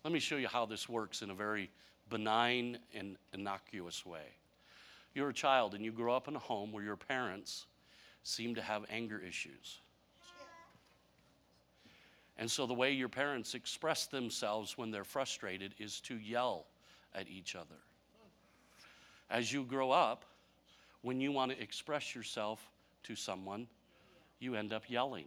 [0.03, 1.69] Let me show you how this works in a very
[2.09, 4.35] benign and innocuous way.
[5.13, 7.65] You're a child and you grow up in a home where your parents
[8.23, 9.79] seem to have anger issues.
[12.37, 16.65] And so the way your parents express themselves when they're frustrated is to yell
[17.13, 17.75] at each other.
[19.29, 20.23] As you grow up,
[21.01, 22.69] when you want to express yourself
[23.03, 23.67] to someone,
[24.39, 25.25] you end up yelling.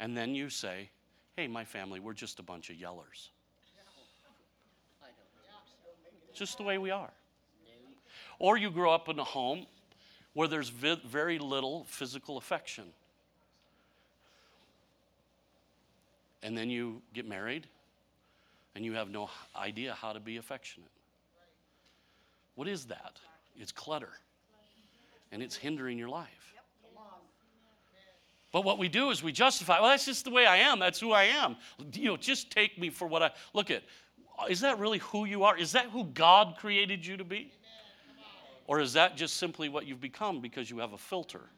[0.00, 0.90] And then you say,
[1.36, 3.28] hey, my family, we're just a bunch of yellers.
[6.34, 7.10] Just the way we are.
[8.38, 9.66] Or you grow up in a home
[10.34, 12.84] where there's very little physical affection.
[16.44, 17.66] And then you get married
[18.76, 20.90] and you have no idea how to be affectionate.
[22.54, 23.16] What is that?
[23.56, 24.10] It's clutter.
[25.32, 26.37] And it's hindering your life.
[28.52, 30.78] But what we do is we justify, well, that's just the way I am.
[30.78, 31.56] That's who I am.
[31.92, 33.82] You know, just take me for what I look at.
[34.48, 35.56] Is that really who you are?
[35.56, 37.52] Is that who God created you to be?
[38.66, 41.50] Or is that just simply what you've become because you have a filter?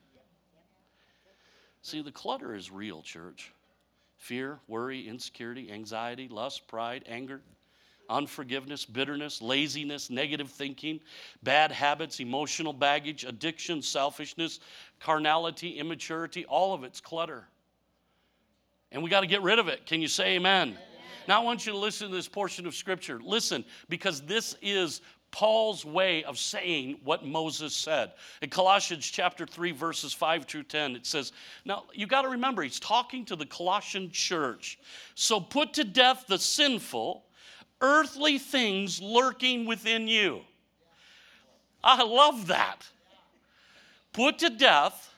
[1.82, 3.52] See, the clutter is real, church.
[4.16, 7.40] Fear, worry, insecurity, anxiety, lust, pride, anger,
[8.10, 11.00] unforgiveness, bitterness, laziness, negative thinking,
[11.42, 14.60] bad habits, emotional baggage, addiction, selfishness,
[15.00, 17.46] carnality, immaturity, all of it's clutter.
[18.92, 19.86] And we got to get rid of it.
[19.86, 20.68] Can you say amen?
[20.68, 20.78] amen?
[21.28, 23.20] Now I want you to listen to this portion of scripture.
[23.22, 25.00] Listen, because this is
[25.30, 28.12] Paul's way of saying what Moses said.
[28.42, 31.32] In Colossians chapter 3, verses 5 through 10, it says,
[31.64, 34.78] Now you got to remember, he's talking to the Colossian church.
[35.14, 37.24] So put to death the sinful
[37.80, 40.40] earthly things lurking within you.
[41.82, 42.86] I love that.
[44.12, 45.12] Put to death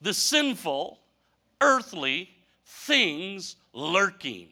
[0.00, 0.98] the sinful,
[1.60, 2.30] earthly
[2.64, 4.48] things lurking.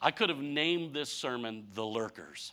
[0.00, 2.52] I could have named this sermon The Lurkers.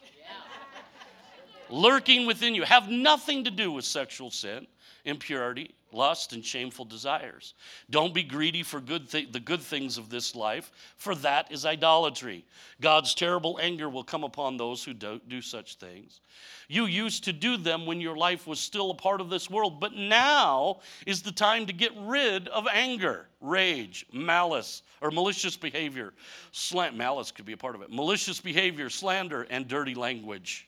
[1.69, 4.67] lurking within you have nothing to do with sexual sin,
[5.05, 7.53] impurity, lust, and shameful desires.
[7.89, 11.65] Don't be greedy for good th- the good things of this life, for that is
[11.65, 12.45] idolatry.
[12.79, 16.21] God's terrible anger will come upon those who do, do such things.
[16.67, 19.79] You used to do them when your life was still a part of this world,
[19.79, 26.13] but now is the time to get rid of anger, rage, malice, or malicious behavior.
[26.51, 27.91] Slant malice could be a part of it.
[27.91, 30.67] Malicious behavior, slander, and dirty language.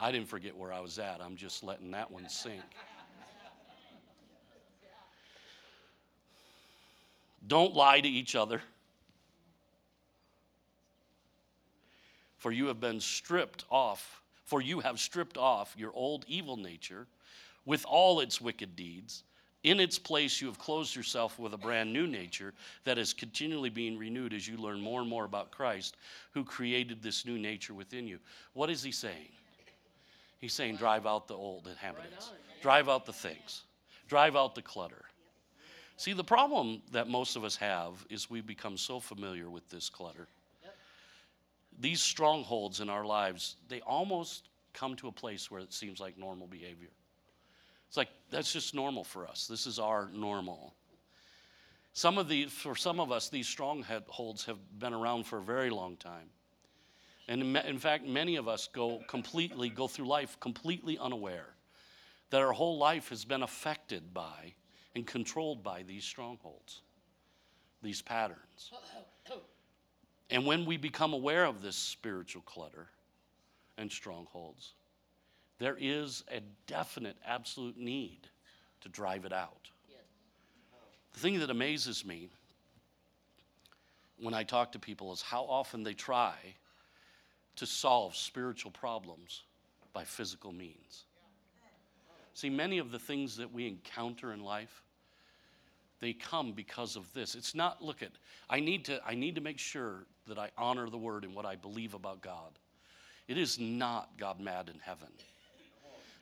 [0.00, 1.20] I didn't forget where I was at.
[1.20, 2.62] I'm just letting that one sink.
[7.46, 8.62] Don't lie to each other.
[12.36, 17.06] For you have been stripped off, for you have stripped off your old evil nature
[17.64, 19.24] with all its wicked deeds.
[19.64, 23.70] In its place, you have closed yourself with a brand new nature that is continually
[23.70, 25.96] being renewed as you learn more and more about Christ,
[26.32, 28.20] who created this new nature within you.
[28.52, 29.32] What is he saying?
[30.38, 32.30] He's saying, drive out the old inhabitants,
[32.62, 33.64] drive out the things,
[34.08, 35.04] drive out the clutter.
[35.96, 39.90] See, the problem that most of us have is we become so familiar with this
[39.90, 40.28] clutter.
[41.80, 46.16] These strongholds in our lives, they almost come to a place where it seems like
[46.16, 46.90] normal behavior.
[47.88, 49.46] It's like that's just normal for us.
[49.46, 50.74] This is our normal.
[51.94, 55.70] Some of the, for some of us, these strongholds have been around for a very
[55.70, 56.30] long time.
[57.28, 61.54] And in fact, many of us go completely, go through life completely unaware
[62.30, 64.54] that our whole life has been affected by
[64.94, 66.82] and controlled by these strongholds,
[67.82, 68.72] these patterns.
[70.30, 72.88] And when we become aware of this spiritual clutter
[73.76, 74.74] and strongholds,
[75.58, 78.28] there is a definite, absolute need
[78.80, 79.70] to drive it out.
[81.12, 82.28] The thing that amazes me
[84.18, 86.34] when I talk to people is how often they try
[87.58, 89.42] to solve spiritual problems
[89.92, 91.04] by physical means.
[92.34, 94.82] See, many of the things that we encounter in life,
[96.00, 97.34] they come because of this.
[97.34, 98.10] It's not, look at,
[98.48, 101.44] I need to, I need to make sure that I honor the word and what
[101.44, 102.58] I believe about God.
[103.26, 105.08] It is not God mad in heaven.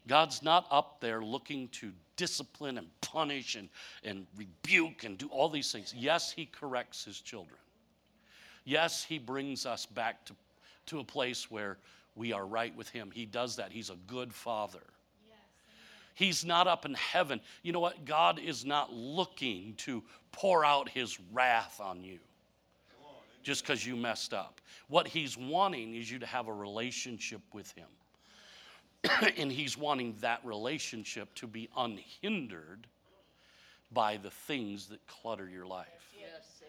[0.09, 3.69] God's not up there looking to discipline and punish and,
[4.05, 5.93] and rebuke and do all these things.
[5.95, 7.59] Yes, He corrects His children.
[8.65, 10.35] Yes, He brings us back to
[10.87, 11.79] to a place where
[12.15, 13.11] we are right with Him.
[13.13, 13.73] He does that.
[13.73, 14.83] He's a good Father.
[16.15, 17.43] He's not up in heaven.
[17.63, 18.07] You know what?
[18.07, 22.19] God is not looking to pour out His wrath on you
[23.43, 24.61] just because you messed up.
[24.89, 27.87] What He's wanting is you to have a relationship with Him.
[29.37, 32.87] and He's wanting that relationship to be unhindered
[33.93, 35.87] by the things that clutter your life.
[36.19, 36.63] Yes,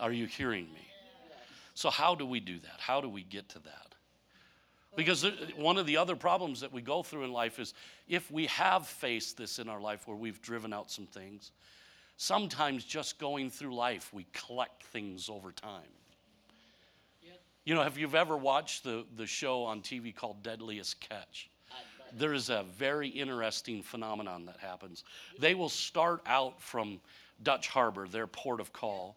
[0.00, 0.87] Are you hearing me?
[1.78, 2.80] So, how do we do that?
[2.80, 3.94] How do we get to that?
[4.96, 5.24] Because
[5.54, 7.72] one of the other problems that we go through in life is
[8.08, 11.52] if we have faced this in our life where we've driven out some things,
[12.16, 15.92] sometimes just going through life, we collect things over time.
[17.64, 21.48] You know, have you ever watched the, the show on TV called Deadliest Catch?
[22.12, 25.04] There is a very interesting phenomenon that happens.
[25.38, 27.00] They will start out from
[27.44, 29.16] Dutch Harbor, their port of call,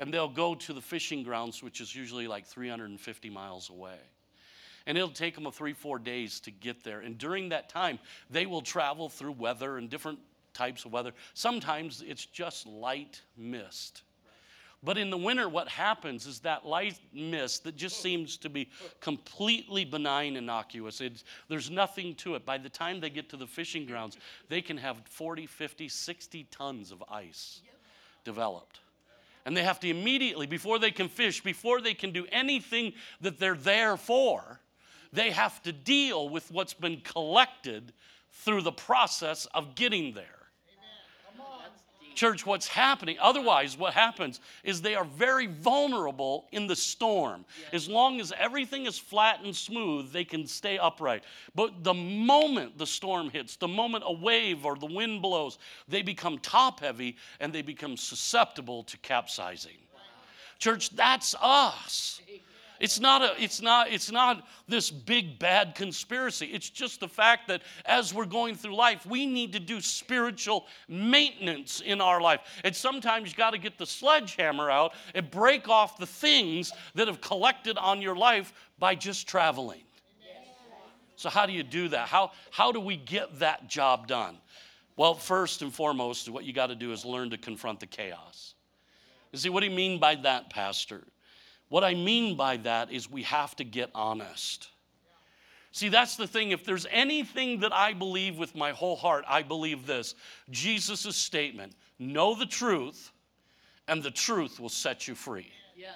[0.00, 3.98] and they'll go to the fishing grounds, which is usually like 350 miles away.
[4.86, 7.00] And it'll take them a three, four days to get there.
[7.00, 7.98] And during that time,
[8.30, 10.18] they will travel through weather and different
[10.54, 11.12] types of weather.
[11.34, 14.02] Sometimes it's just light mist.
[14.82, 18.70] But in the winter, what happens is that light mist that just seems to be
[19.00, 21.02] completely benign, innocuous.
[21.02, 22.46] It's, there's nothing to it.
[22.46, 24.16] By the time they get to the fishing grounds,
[24.48, 27.60] they can have 40, 50, 60 tons of ice
[28.24, 28.80] developed.
[29.44, 33.38] And they have to immediately, before they can fish, before they can do anything that
[33.38, 34.60] they're there for,
[35.12, 37.92] they have to deal with what's been collected
[38.32, 40.39] through the process of getting there.
[42.20, 47.46] Church, what's happening, otherwise, what happens is they are very vulnerable in the storm.
[47.72, 51.24] As long as everything is flat and smooth, they can stay upright.
[51.54, 55.56] But the moment the storm hits, the moment a wave or the wind blows,
[55.88, 59.78] they become top heavy and they become susceptible to capsizing.
[60.58, 62.20] Church, that's us.
[62.80, 66.46] It's not, a, it's, not, it's not this big bad conspiracy.
[66.46, 70.66] It's just the fact that as we're going through life, we need to do spiritual
[70.88, 72.40] maintenance in our life.
[72.64, 77.06] And sometimes you got to get the sledgehammer out and break off the things that
[77.06, 79.82] have collected on your life by just traveling.
[81.16, 82.08] So, how do you do that?
[82.08, 84.38] How, how do we get that job done?
[84.96, 88.54] Well, first and foremost, what you got to do is learn to confront the chaos.
[89.32, 91.02] You see, what do you mean by that, Pastor?
[91.70, 94.68] What I mean by that is we have to get honest.
[95.72, 96.50] See, that's the thing.
[96.50, 100.16] If there's anything that I believe with my whole heart, I believe this
[100.50, 103.12] Jesus' statement know the truth,
[103.86, 105.52] and the truth will set you free.
[105.76, 105.92] Yeah.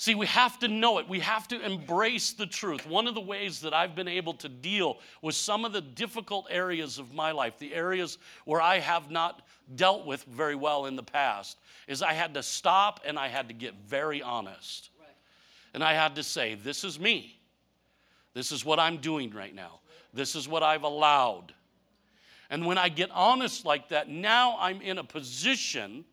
[0.00, 1.08] See, we have to know it.
[1.08, 2.86] We have to embrace the truth.
[2.86, 6.46] One of the ways that I've been able to deal with some of the difficult
[6.50, 9.44] areas of my life, the areas where I have not
[9.74, 13.48] dealt with very well in the past is I had to stop and I had
[13.48, 14.90] to get very honest.
[15.00, 15.08] Right.
[15.74, 17.36] And I had to say, This is me.
[18.34, 19.80] This is what I'm doing right now.
[20.14, 21.52] This is what I've allowed.
[22.50, 26.04] And when I get honest like that, now I'm in a position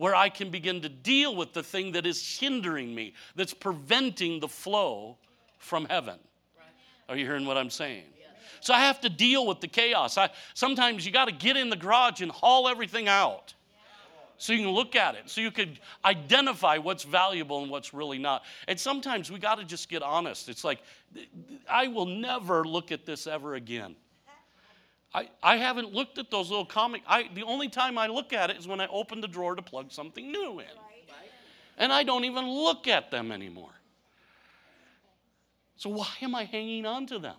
[0.00, 4.40] where I can begin to deal with the thing that is hindering me, that's preventing
[4.40, 5.18] the flow
[5.58, 6.18] from heaven.
[7.06, 8.04] Are you hearing what I'm saying?
[8.60, 10.16] So I have to deal with the chaos.
[10.16, 13.52] I, sometimes you got to get in the garage and haul everything out
[14.38, 18.18] so you can look at it, so you can identify what's valuable and what's really
[18.18, 18.42] not.
[18.68, 20.48] And sometimes we got to just get honest.
[20.48, 20.80] It's like,
[21.68, 23.96] I will never look at this ever again.
[25.12, 27.02] I, I haven't looked at those little comic.
[27.06, 29.62] I, the only time I look at it is when I open the drawer to
[29.62, 30.66] plug something new in.
[31.78, 33.72] And I don't even look at them anymore.
[35.76, 37.36] So why am I hanging on to them?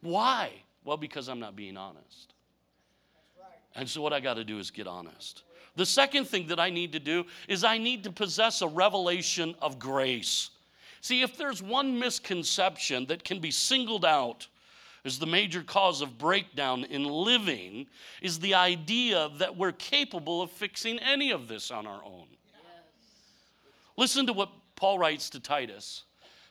[0.00, 0.50] Why?
[0.84, 2.32] Well, because I'm not being honest.
[3.76, 5.42] And so, what I got to do is get honest.
[5.76, 9.56] The second thing that I need to do is I need to possess a revelation
[9.60, 10.50] of grace.
[11.00, 14.46] See, if there's one misconception that can be singled out
[15.04, 17.86] as the major cause of breakdown in living,
[18.22, 22.26] is the idea that we're capable of fixing any of this on our own.
[22.30, 22.62] Yes.
[23.96, 26.04] Listen to what Paul writes to Titus.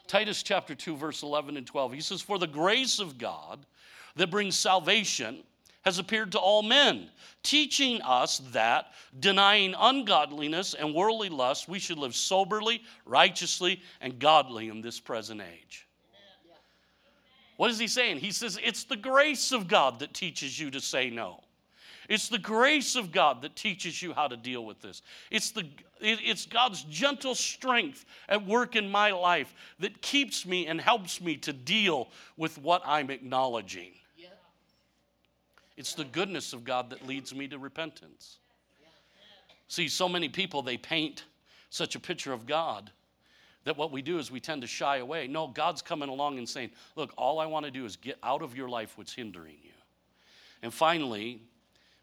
[0.08, 1.94] Titus chapter 2, verse 11 and 12.
[1.94, 3.66] He says, For the grace of God
[4.16, 5.44] that brings salvation
[5.84, 7.10] has appeared to all men,
[7.42, 14.70] teaching us that, denying ungodliness and worldly lust, we should live soberly, righteously, and godly
[14.70, 15.86] in this present age.
[17.64, 18.18] What is he saying?
[18.18, 21.46] He says, It's the grace of God that teaches you to say no.
[22.10, 25.02] It's the grace of God that teaches you how to deal with this.
[25.32, 25.66] It's, the,
[26.02, 31.38] it's God's gentle strength at work in my life that keeps me and helps me
[31.38, 33.92] to deal with what I'm acknowledging.
[35.78, 38.40] It's the goodness of God that leads me to repentance.
[39.70, 41.24] See, so many people, they paint
[41.70, 42.92] such a picture of God
[43.66, 45.28] that what we do is we tend to shy away.
[45.28, 48.42] No, God's coming along and saying, Look, all I want to do is get out
[48.42, 49.72] of your life what's hindering you.
[50.62, 51.42] And finally,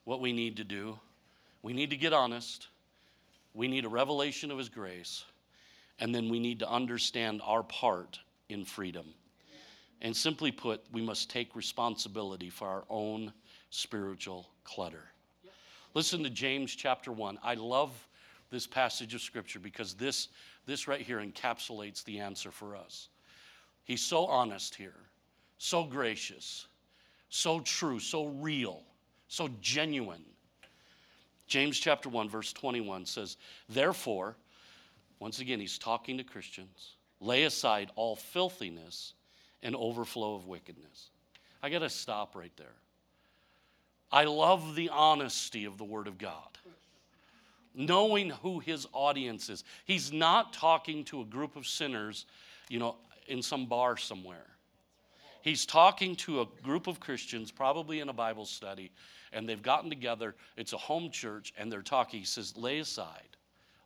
[0.05, 0.99] what we need to do.
[1.63, 2.69] We need to get honest.
[3.55, 5.25] We need a revelation of His grace.
[5.99, 9.07] And then we need to understand our part in freedom.
[10.03, 13.33] And simply put, we must take responsibility for our own
[13.69, 15.05] spiritual clutter.
[15.93, 17.39] Listen to James chapter 1.
[17.43, 17.93] I love
[18.51, 20.29] this passage of scripture because this,
[20.67, 23.09] this right here encapsulates the answer for us.
[23.85, 24.97] He's so honest here,
[25.59, 26.67] so gracious,
[27.29, 28.85] so true, so real
[29.31, 30.25] so genuine.
[31.47, 33.37] James chapter 1, verse 21 says,
[33.69, 34.37] Therefore,
[35.21, 39.15] once again, he's talking to Christians, lay aside all filthiness
[39.63, 41.11] and overflow of wickedness.
[41.63, 42.75] I got to stop right there.
[44.11, 46.59] I love the honesty of the Word of God.
[47.75, 49.64] Knowing who his audience is.
[49.85, 52.27] He's not talking to a group of sinners,
[52.68, 52.97] you know,
[53.29, 54.47] in some bar somewhere.
[55.43, 58.91] He's talking to a group of Christians, probably in a Bible study,
[59.33, 60.35] and they've gotten together.
[60.57, 62.21] It's a home church, and they're talking.
[62.21, 63.37] He says, lay aside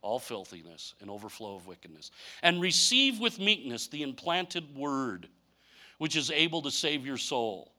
[0.01, 2.11] all filthiness and overflow of wickedness.
[2.43, 5.27] And receive with meekness the implanted word,
[5.97, 7.71] which is able to save your soul.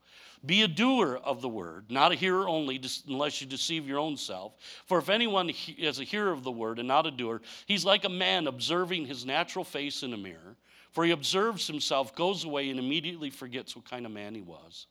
[0.45, 4.16] Be a doer of the word, not a hearer only, unless you deceive your own
[4.16, 4.55] self.
[4.87, 8.05] For if anyone is a hearer of the word and not a doer, he's like
[8.05, 10.57] a man observing his natural face in a mirror.
[10.93, 14.87] For he observes himself, goes away, and immediately forgets what kind of man he was.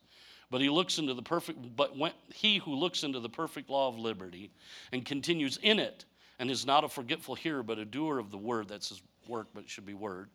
[0.51, 3.87] But he looks into the perfect, but when, he who looks into the perfect law
[3.87, 4.51] of liberty
[4.91, 6.05] and continues in it,
[6.37, 9.47] and is not a forgetful hearer, but a doer of the word, that's his work,
[9.53, 10.29] but it should be word,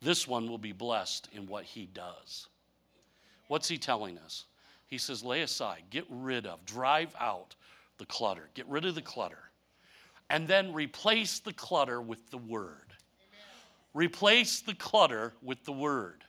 [0.00, 2.48] this one will be blessed in what he does.
[3.50, 4.44] What's he telling us?
[4.86, 7.56] He says, lay aside, get rid of, drive out
[7.98, 9.50] the clutter, get rid of the clutter,
[10.30, 12.92] and then replace the clutter with the word.
[13.92, 16.22] Replace the clutter with the word.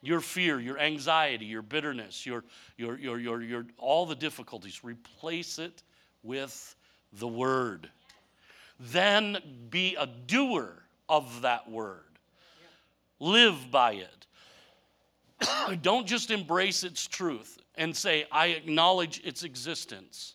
[0.00, 2.44] Your fear, your anxiety, your bitterness, your,
[2.76, 5.82] your, your, your, your, all the difficulties, replace it
[6.22, 6.76] with
[7.14, 7.90] the word.
[8.78, 9.38] Then
[9.70, 12.04] be a doer of that word.
[13.18, 14.26] Live by it.
[15.82, 20.34] don't just embrace its truth and say, I acknowledge its existence,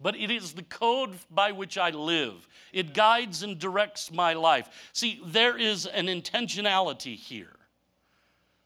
[0.00, 2.48] but it is the code by which I live.
[2.72, 4.90] It guides and directs my life.
[4.92, 7.56] See, there is an intentionality here.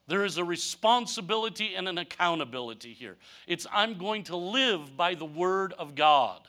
[0.08, 3.16] There is a responsibility and an accountability here.
[3.46, 6.40] It's I'm going to live by the word of God.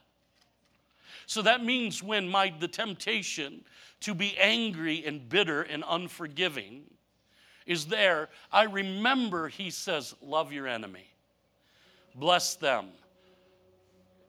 [1.28, 3.64] So that means when my the temptation
[4.02, 6.84] to be angry and bitter and unforgiving
[7.66, 11.08] is there, I remember he says, Love your enemy,
[12.16, 12.88] bless them,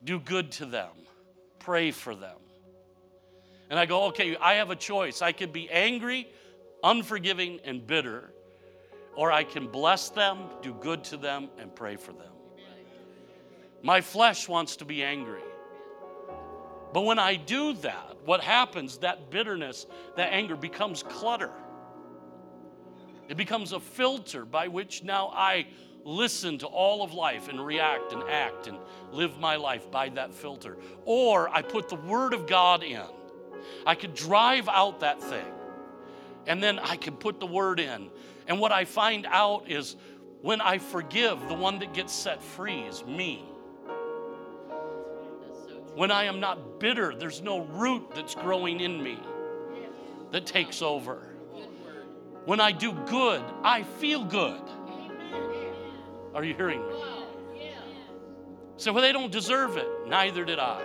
[0.05, 0.91] do good to them,
[1.59, 2.37] pray for them.
[3.71, 5.23] And I go, okay, I have a choice.
[5.23, 6.29] I could be angry,
[6.83, 8.31] unforgiving, and bitter,
[9.17, 12.33] or I can bless them, do good to them, and pray for them.
[13.83, 15.43] My flesh wants to be angry.
[16.93, 21.51] But when I do that, what happens, that bitterness, that anger becomes clutter.
[23.29, 25.67] It becomes a filter by which now I
[26.05, 28.79] listen to all of life and react and act and
[29.11, 30.77] live my life by that filter.
[31.05, 33.03] Or I put the Word of God in.
[33.87, 35.47] I could drive out that thing
[36.47, 38.11] and then I can put the Word in.
[38.47, 39.97] And what I find out is
[40.43, 43.43] when I forgive, the one that gets set free is me.
[45.95, 49.19] When I am not bitter, there's no root that's growing in me
[50.33, 51.34] that takes over.
[52.45, 54.61] When I do good, I feel good.
[56.35, 56.95] Are you hearing me?
[58.77, 60.83] So well, they don't deserve it, neither did I.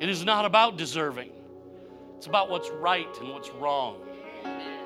[0.00, 1.30] It is not about deserving.
[2.16, 3.96] It's about what's right and what's wrong.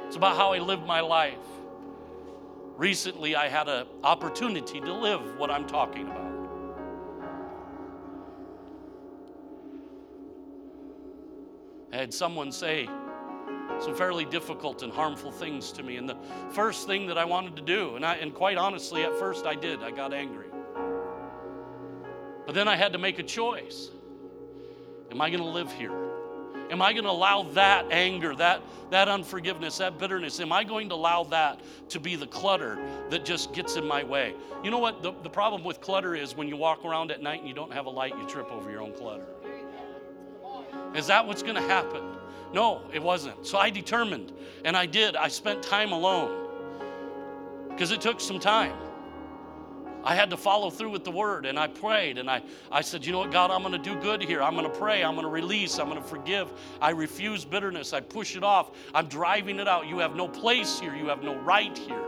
[0.07, 1.39] It's about how I live my life.
[2.77, 6.33] Recently, I had an opportunity to live what I'm talking about.
[11.93, 12.89] I had someone say,
[13.81, 15.97] some fairly difficult and harmful things to me.
[15.97, 16.17] And the
[16.51, 19.55] first thing that I wanted to do, and, I, and quite honestly, at first I
[19.55, 20.47] did, I got angry.
[22.47, 23.91] But then I had to make a choice.
[25.11, 26.07] Am I going to live here?
[26.71, 28.61] Am I going to allow that anger, that,
[28.91, 31.61] that unforgiveness, that bitterness, am I going to allow that
[31.91, 32.79] to be the clutter
[33.11, 34.35] that just gets in my way?
[34.65, 35.03] You know what?
[35.03, 37.73] The, the problem with clutter is when you walk around at night and you don't
[37.73, 39.27] have a light, you trip over your own clutter.
[40.95, 42.03] Is that what's going to happen?
[42.53, 43.47] No, it wasn't.
[43.47, 44.33] So I determined,
[44.65, 45.17] and I did.
[45.17, 46.47] I spent time alone
[47.69, 48.73] because it took some time.
[50.07, 52.41] I had to follow through with the word, and I prayed, and I,
[52.71, 54.41] I said, You know what, God, I'm going to do good here.
[54.41, 55.03] I'm going to pray.
[55.03, 55.81] I'm going to release.
[55.81, 56.53] I'm going to forgive.
[56.81, 57.93] I refuse bitterness.
[57.93, 58.71] I push it off.
[58.95, 59.89] I'm driving it out.
[59.89, 60.95] You have no place here.
[60.95, 62.05] You have no right here.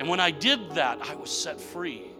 [0.00, 2.10] And when I did that, I was set free.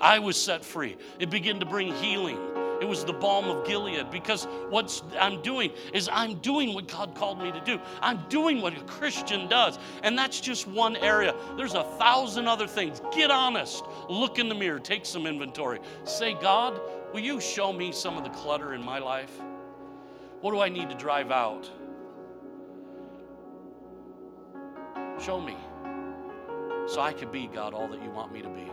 [0.00, 0.96] I was set free.
[1.18, 2.38] It began to bring healing.
[2.80, 7.14] It was the balm of Gilead because what I'm doing is I'm doing what God
[7.14, 7.78] called me to do.
[8.00, 9.78] I'm doing what a Christian does.
[10.02, 11.34] And that's just one area.
[11.56, 13.02] There's a thousand other things.
[13.14, 13.84] Get honest.
[14.08, 14.78] Look in the mirror.
[14.78, 15.80] Take some inventory.
[16.04, 16.80] Say, God,
[17.12, 19.32] will you show me some of the clutter in my life?
[20.40, 21.70] What do I need to drive out?
[25.20, 25.56] Show me
[26.86, 28.66] so I can be, God, all that you want me to be.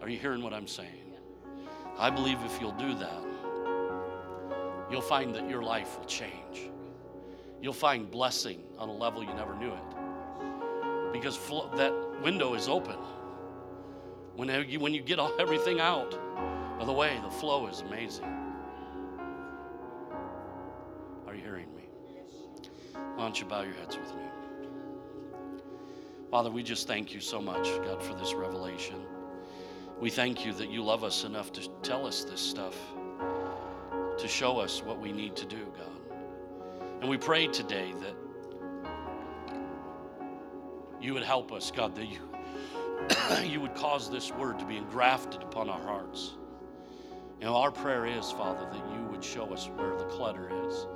[0.00, 1.01] Are you hearing what I'm saying?
[2.02, 3.22] I believe if you'll do that,
[4.90, 6.68] you'll find that your life will change.
[7.60, 11.12] You'll find blessing on a level you never knew it.
[11.12, 11.38] Because
[11.76, 12.96] that window is open.
[14.34, 16.12] When you, when you get everything out
[16.80, 18.24] of the way, the flow is amazing.
[21.28, 21.84] Are you hearing me?
[22.94, 24.24] Why don't you bow your heads with me?
[26.32, 28.96] Father, we just thank you so much, God, for this revelation.
[30.02, 32.74] We thank you that you love us enough to tell us this stuff,
[34.18, 36.18] to show us what we need to do, God.
[37.00, 38.16] And we pray today that
[41.00, 42.18] you would help us, God, that you,
[43.48, 46.32] you would cause this word to be engrafted upon our hearts.
[47.38, 50.88] You know, our prayer is, Father, that you would show us where the clutter is.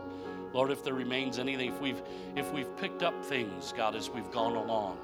[0.52, 2.02] Lord, if there remains anything, if we've
[2.34, 4.98] if we've picked up things, God, as we've gone along,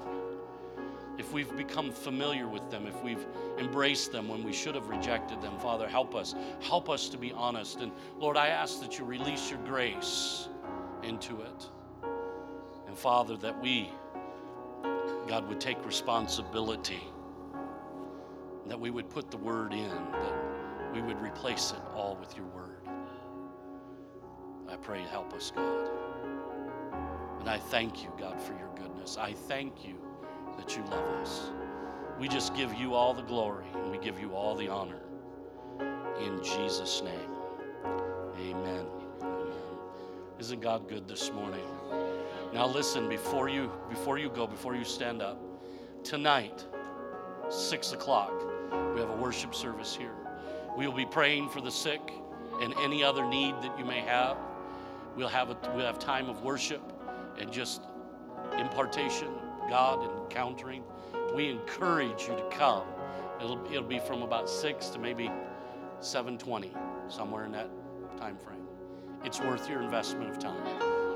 [1.23, 3.25] if we've become familiar with them, if we've
[3.57, 6.35] embraced them when we should have rejected them, Father, help us.
[6.61, 7.79] Help us to be honest.
[7.79, 10.49] And Lord, I ask that you release your grace
[11.05, 11.69] into it.
[12.89, 13.89] And Father, that we,
[15.29, 17.05] God, would take responsibility,
[18.67, 22.47] that we would put the word in, that we would replace it all with your
[22.47, 22.89] word.
[24.69, 25.89] I pray, help us, God.
[27.39, 29.17] And I thank you, God, for your goodness.
[29.17, 30.02] I thank you
[30.63, 31.51] that you love us.
[32.21, 35.01] We just give you all the glory and we give you all the honor.
[36.21, 37.31] In Jesus' name.
[38.39, 38.87] Amen.
[39.23, 39.53] Amen.
[40.39, 41.65] Isn't God good this morning?
[42.55, 45.41] Now listen, before you before you go, before you stand up,
[46.05, 46.65] tonight,
[47.49, 48.33] six o'clock,
[48.95, 50.15] we have a worship service here.
[50.77, 52.13] We will be praying for the sick
[52.61, 54.37] and any other need that you may have.
[55.17, 56.83] We'll have a, we'll have time of worship
[57.37, 57.83] and just
[58.59, 59.29] impartation,
[59.69, 60.83] God encountering.
[61.35, 62.85] We encourage you to come.
[63.41, 65.31] It'll, it'll be from about six to maybe
[66.01, 66.71] 7:20,
[67.09, 67.71] somewhere in that
[68.17, 68.67] time frame.
[69.25, 70.63] It's worth your investment of time.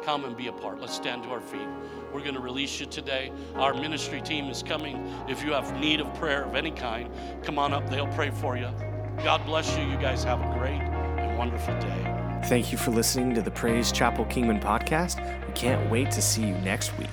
[0.04, 0.80] Come and be a part.
[0.80, 1.68] Let's stand to our feet.
[2.12, 3.32] We're going to release you today.
[3.56, 5.04] Our ministry team is coming.
[5.28, 7.10] If you have need of prayer of any kind,
[7.42, 7.90] come on up.
[7.90, 8.68] They'll pray for you.
[9.24, 9.84] God bless you.
[9.84, 12.40] You guys have a great and wonderful day.
[12.44, 15.18] Thank you for listening to the Praise Chapel Kingman podcast.
[15.46, 17.10] We can't wait to see you next week.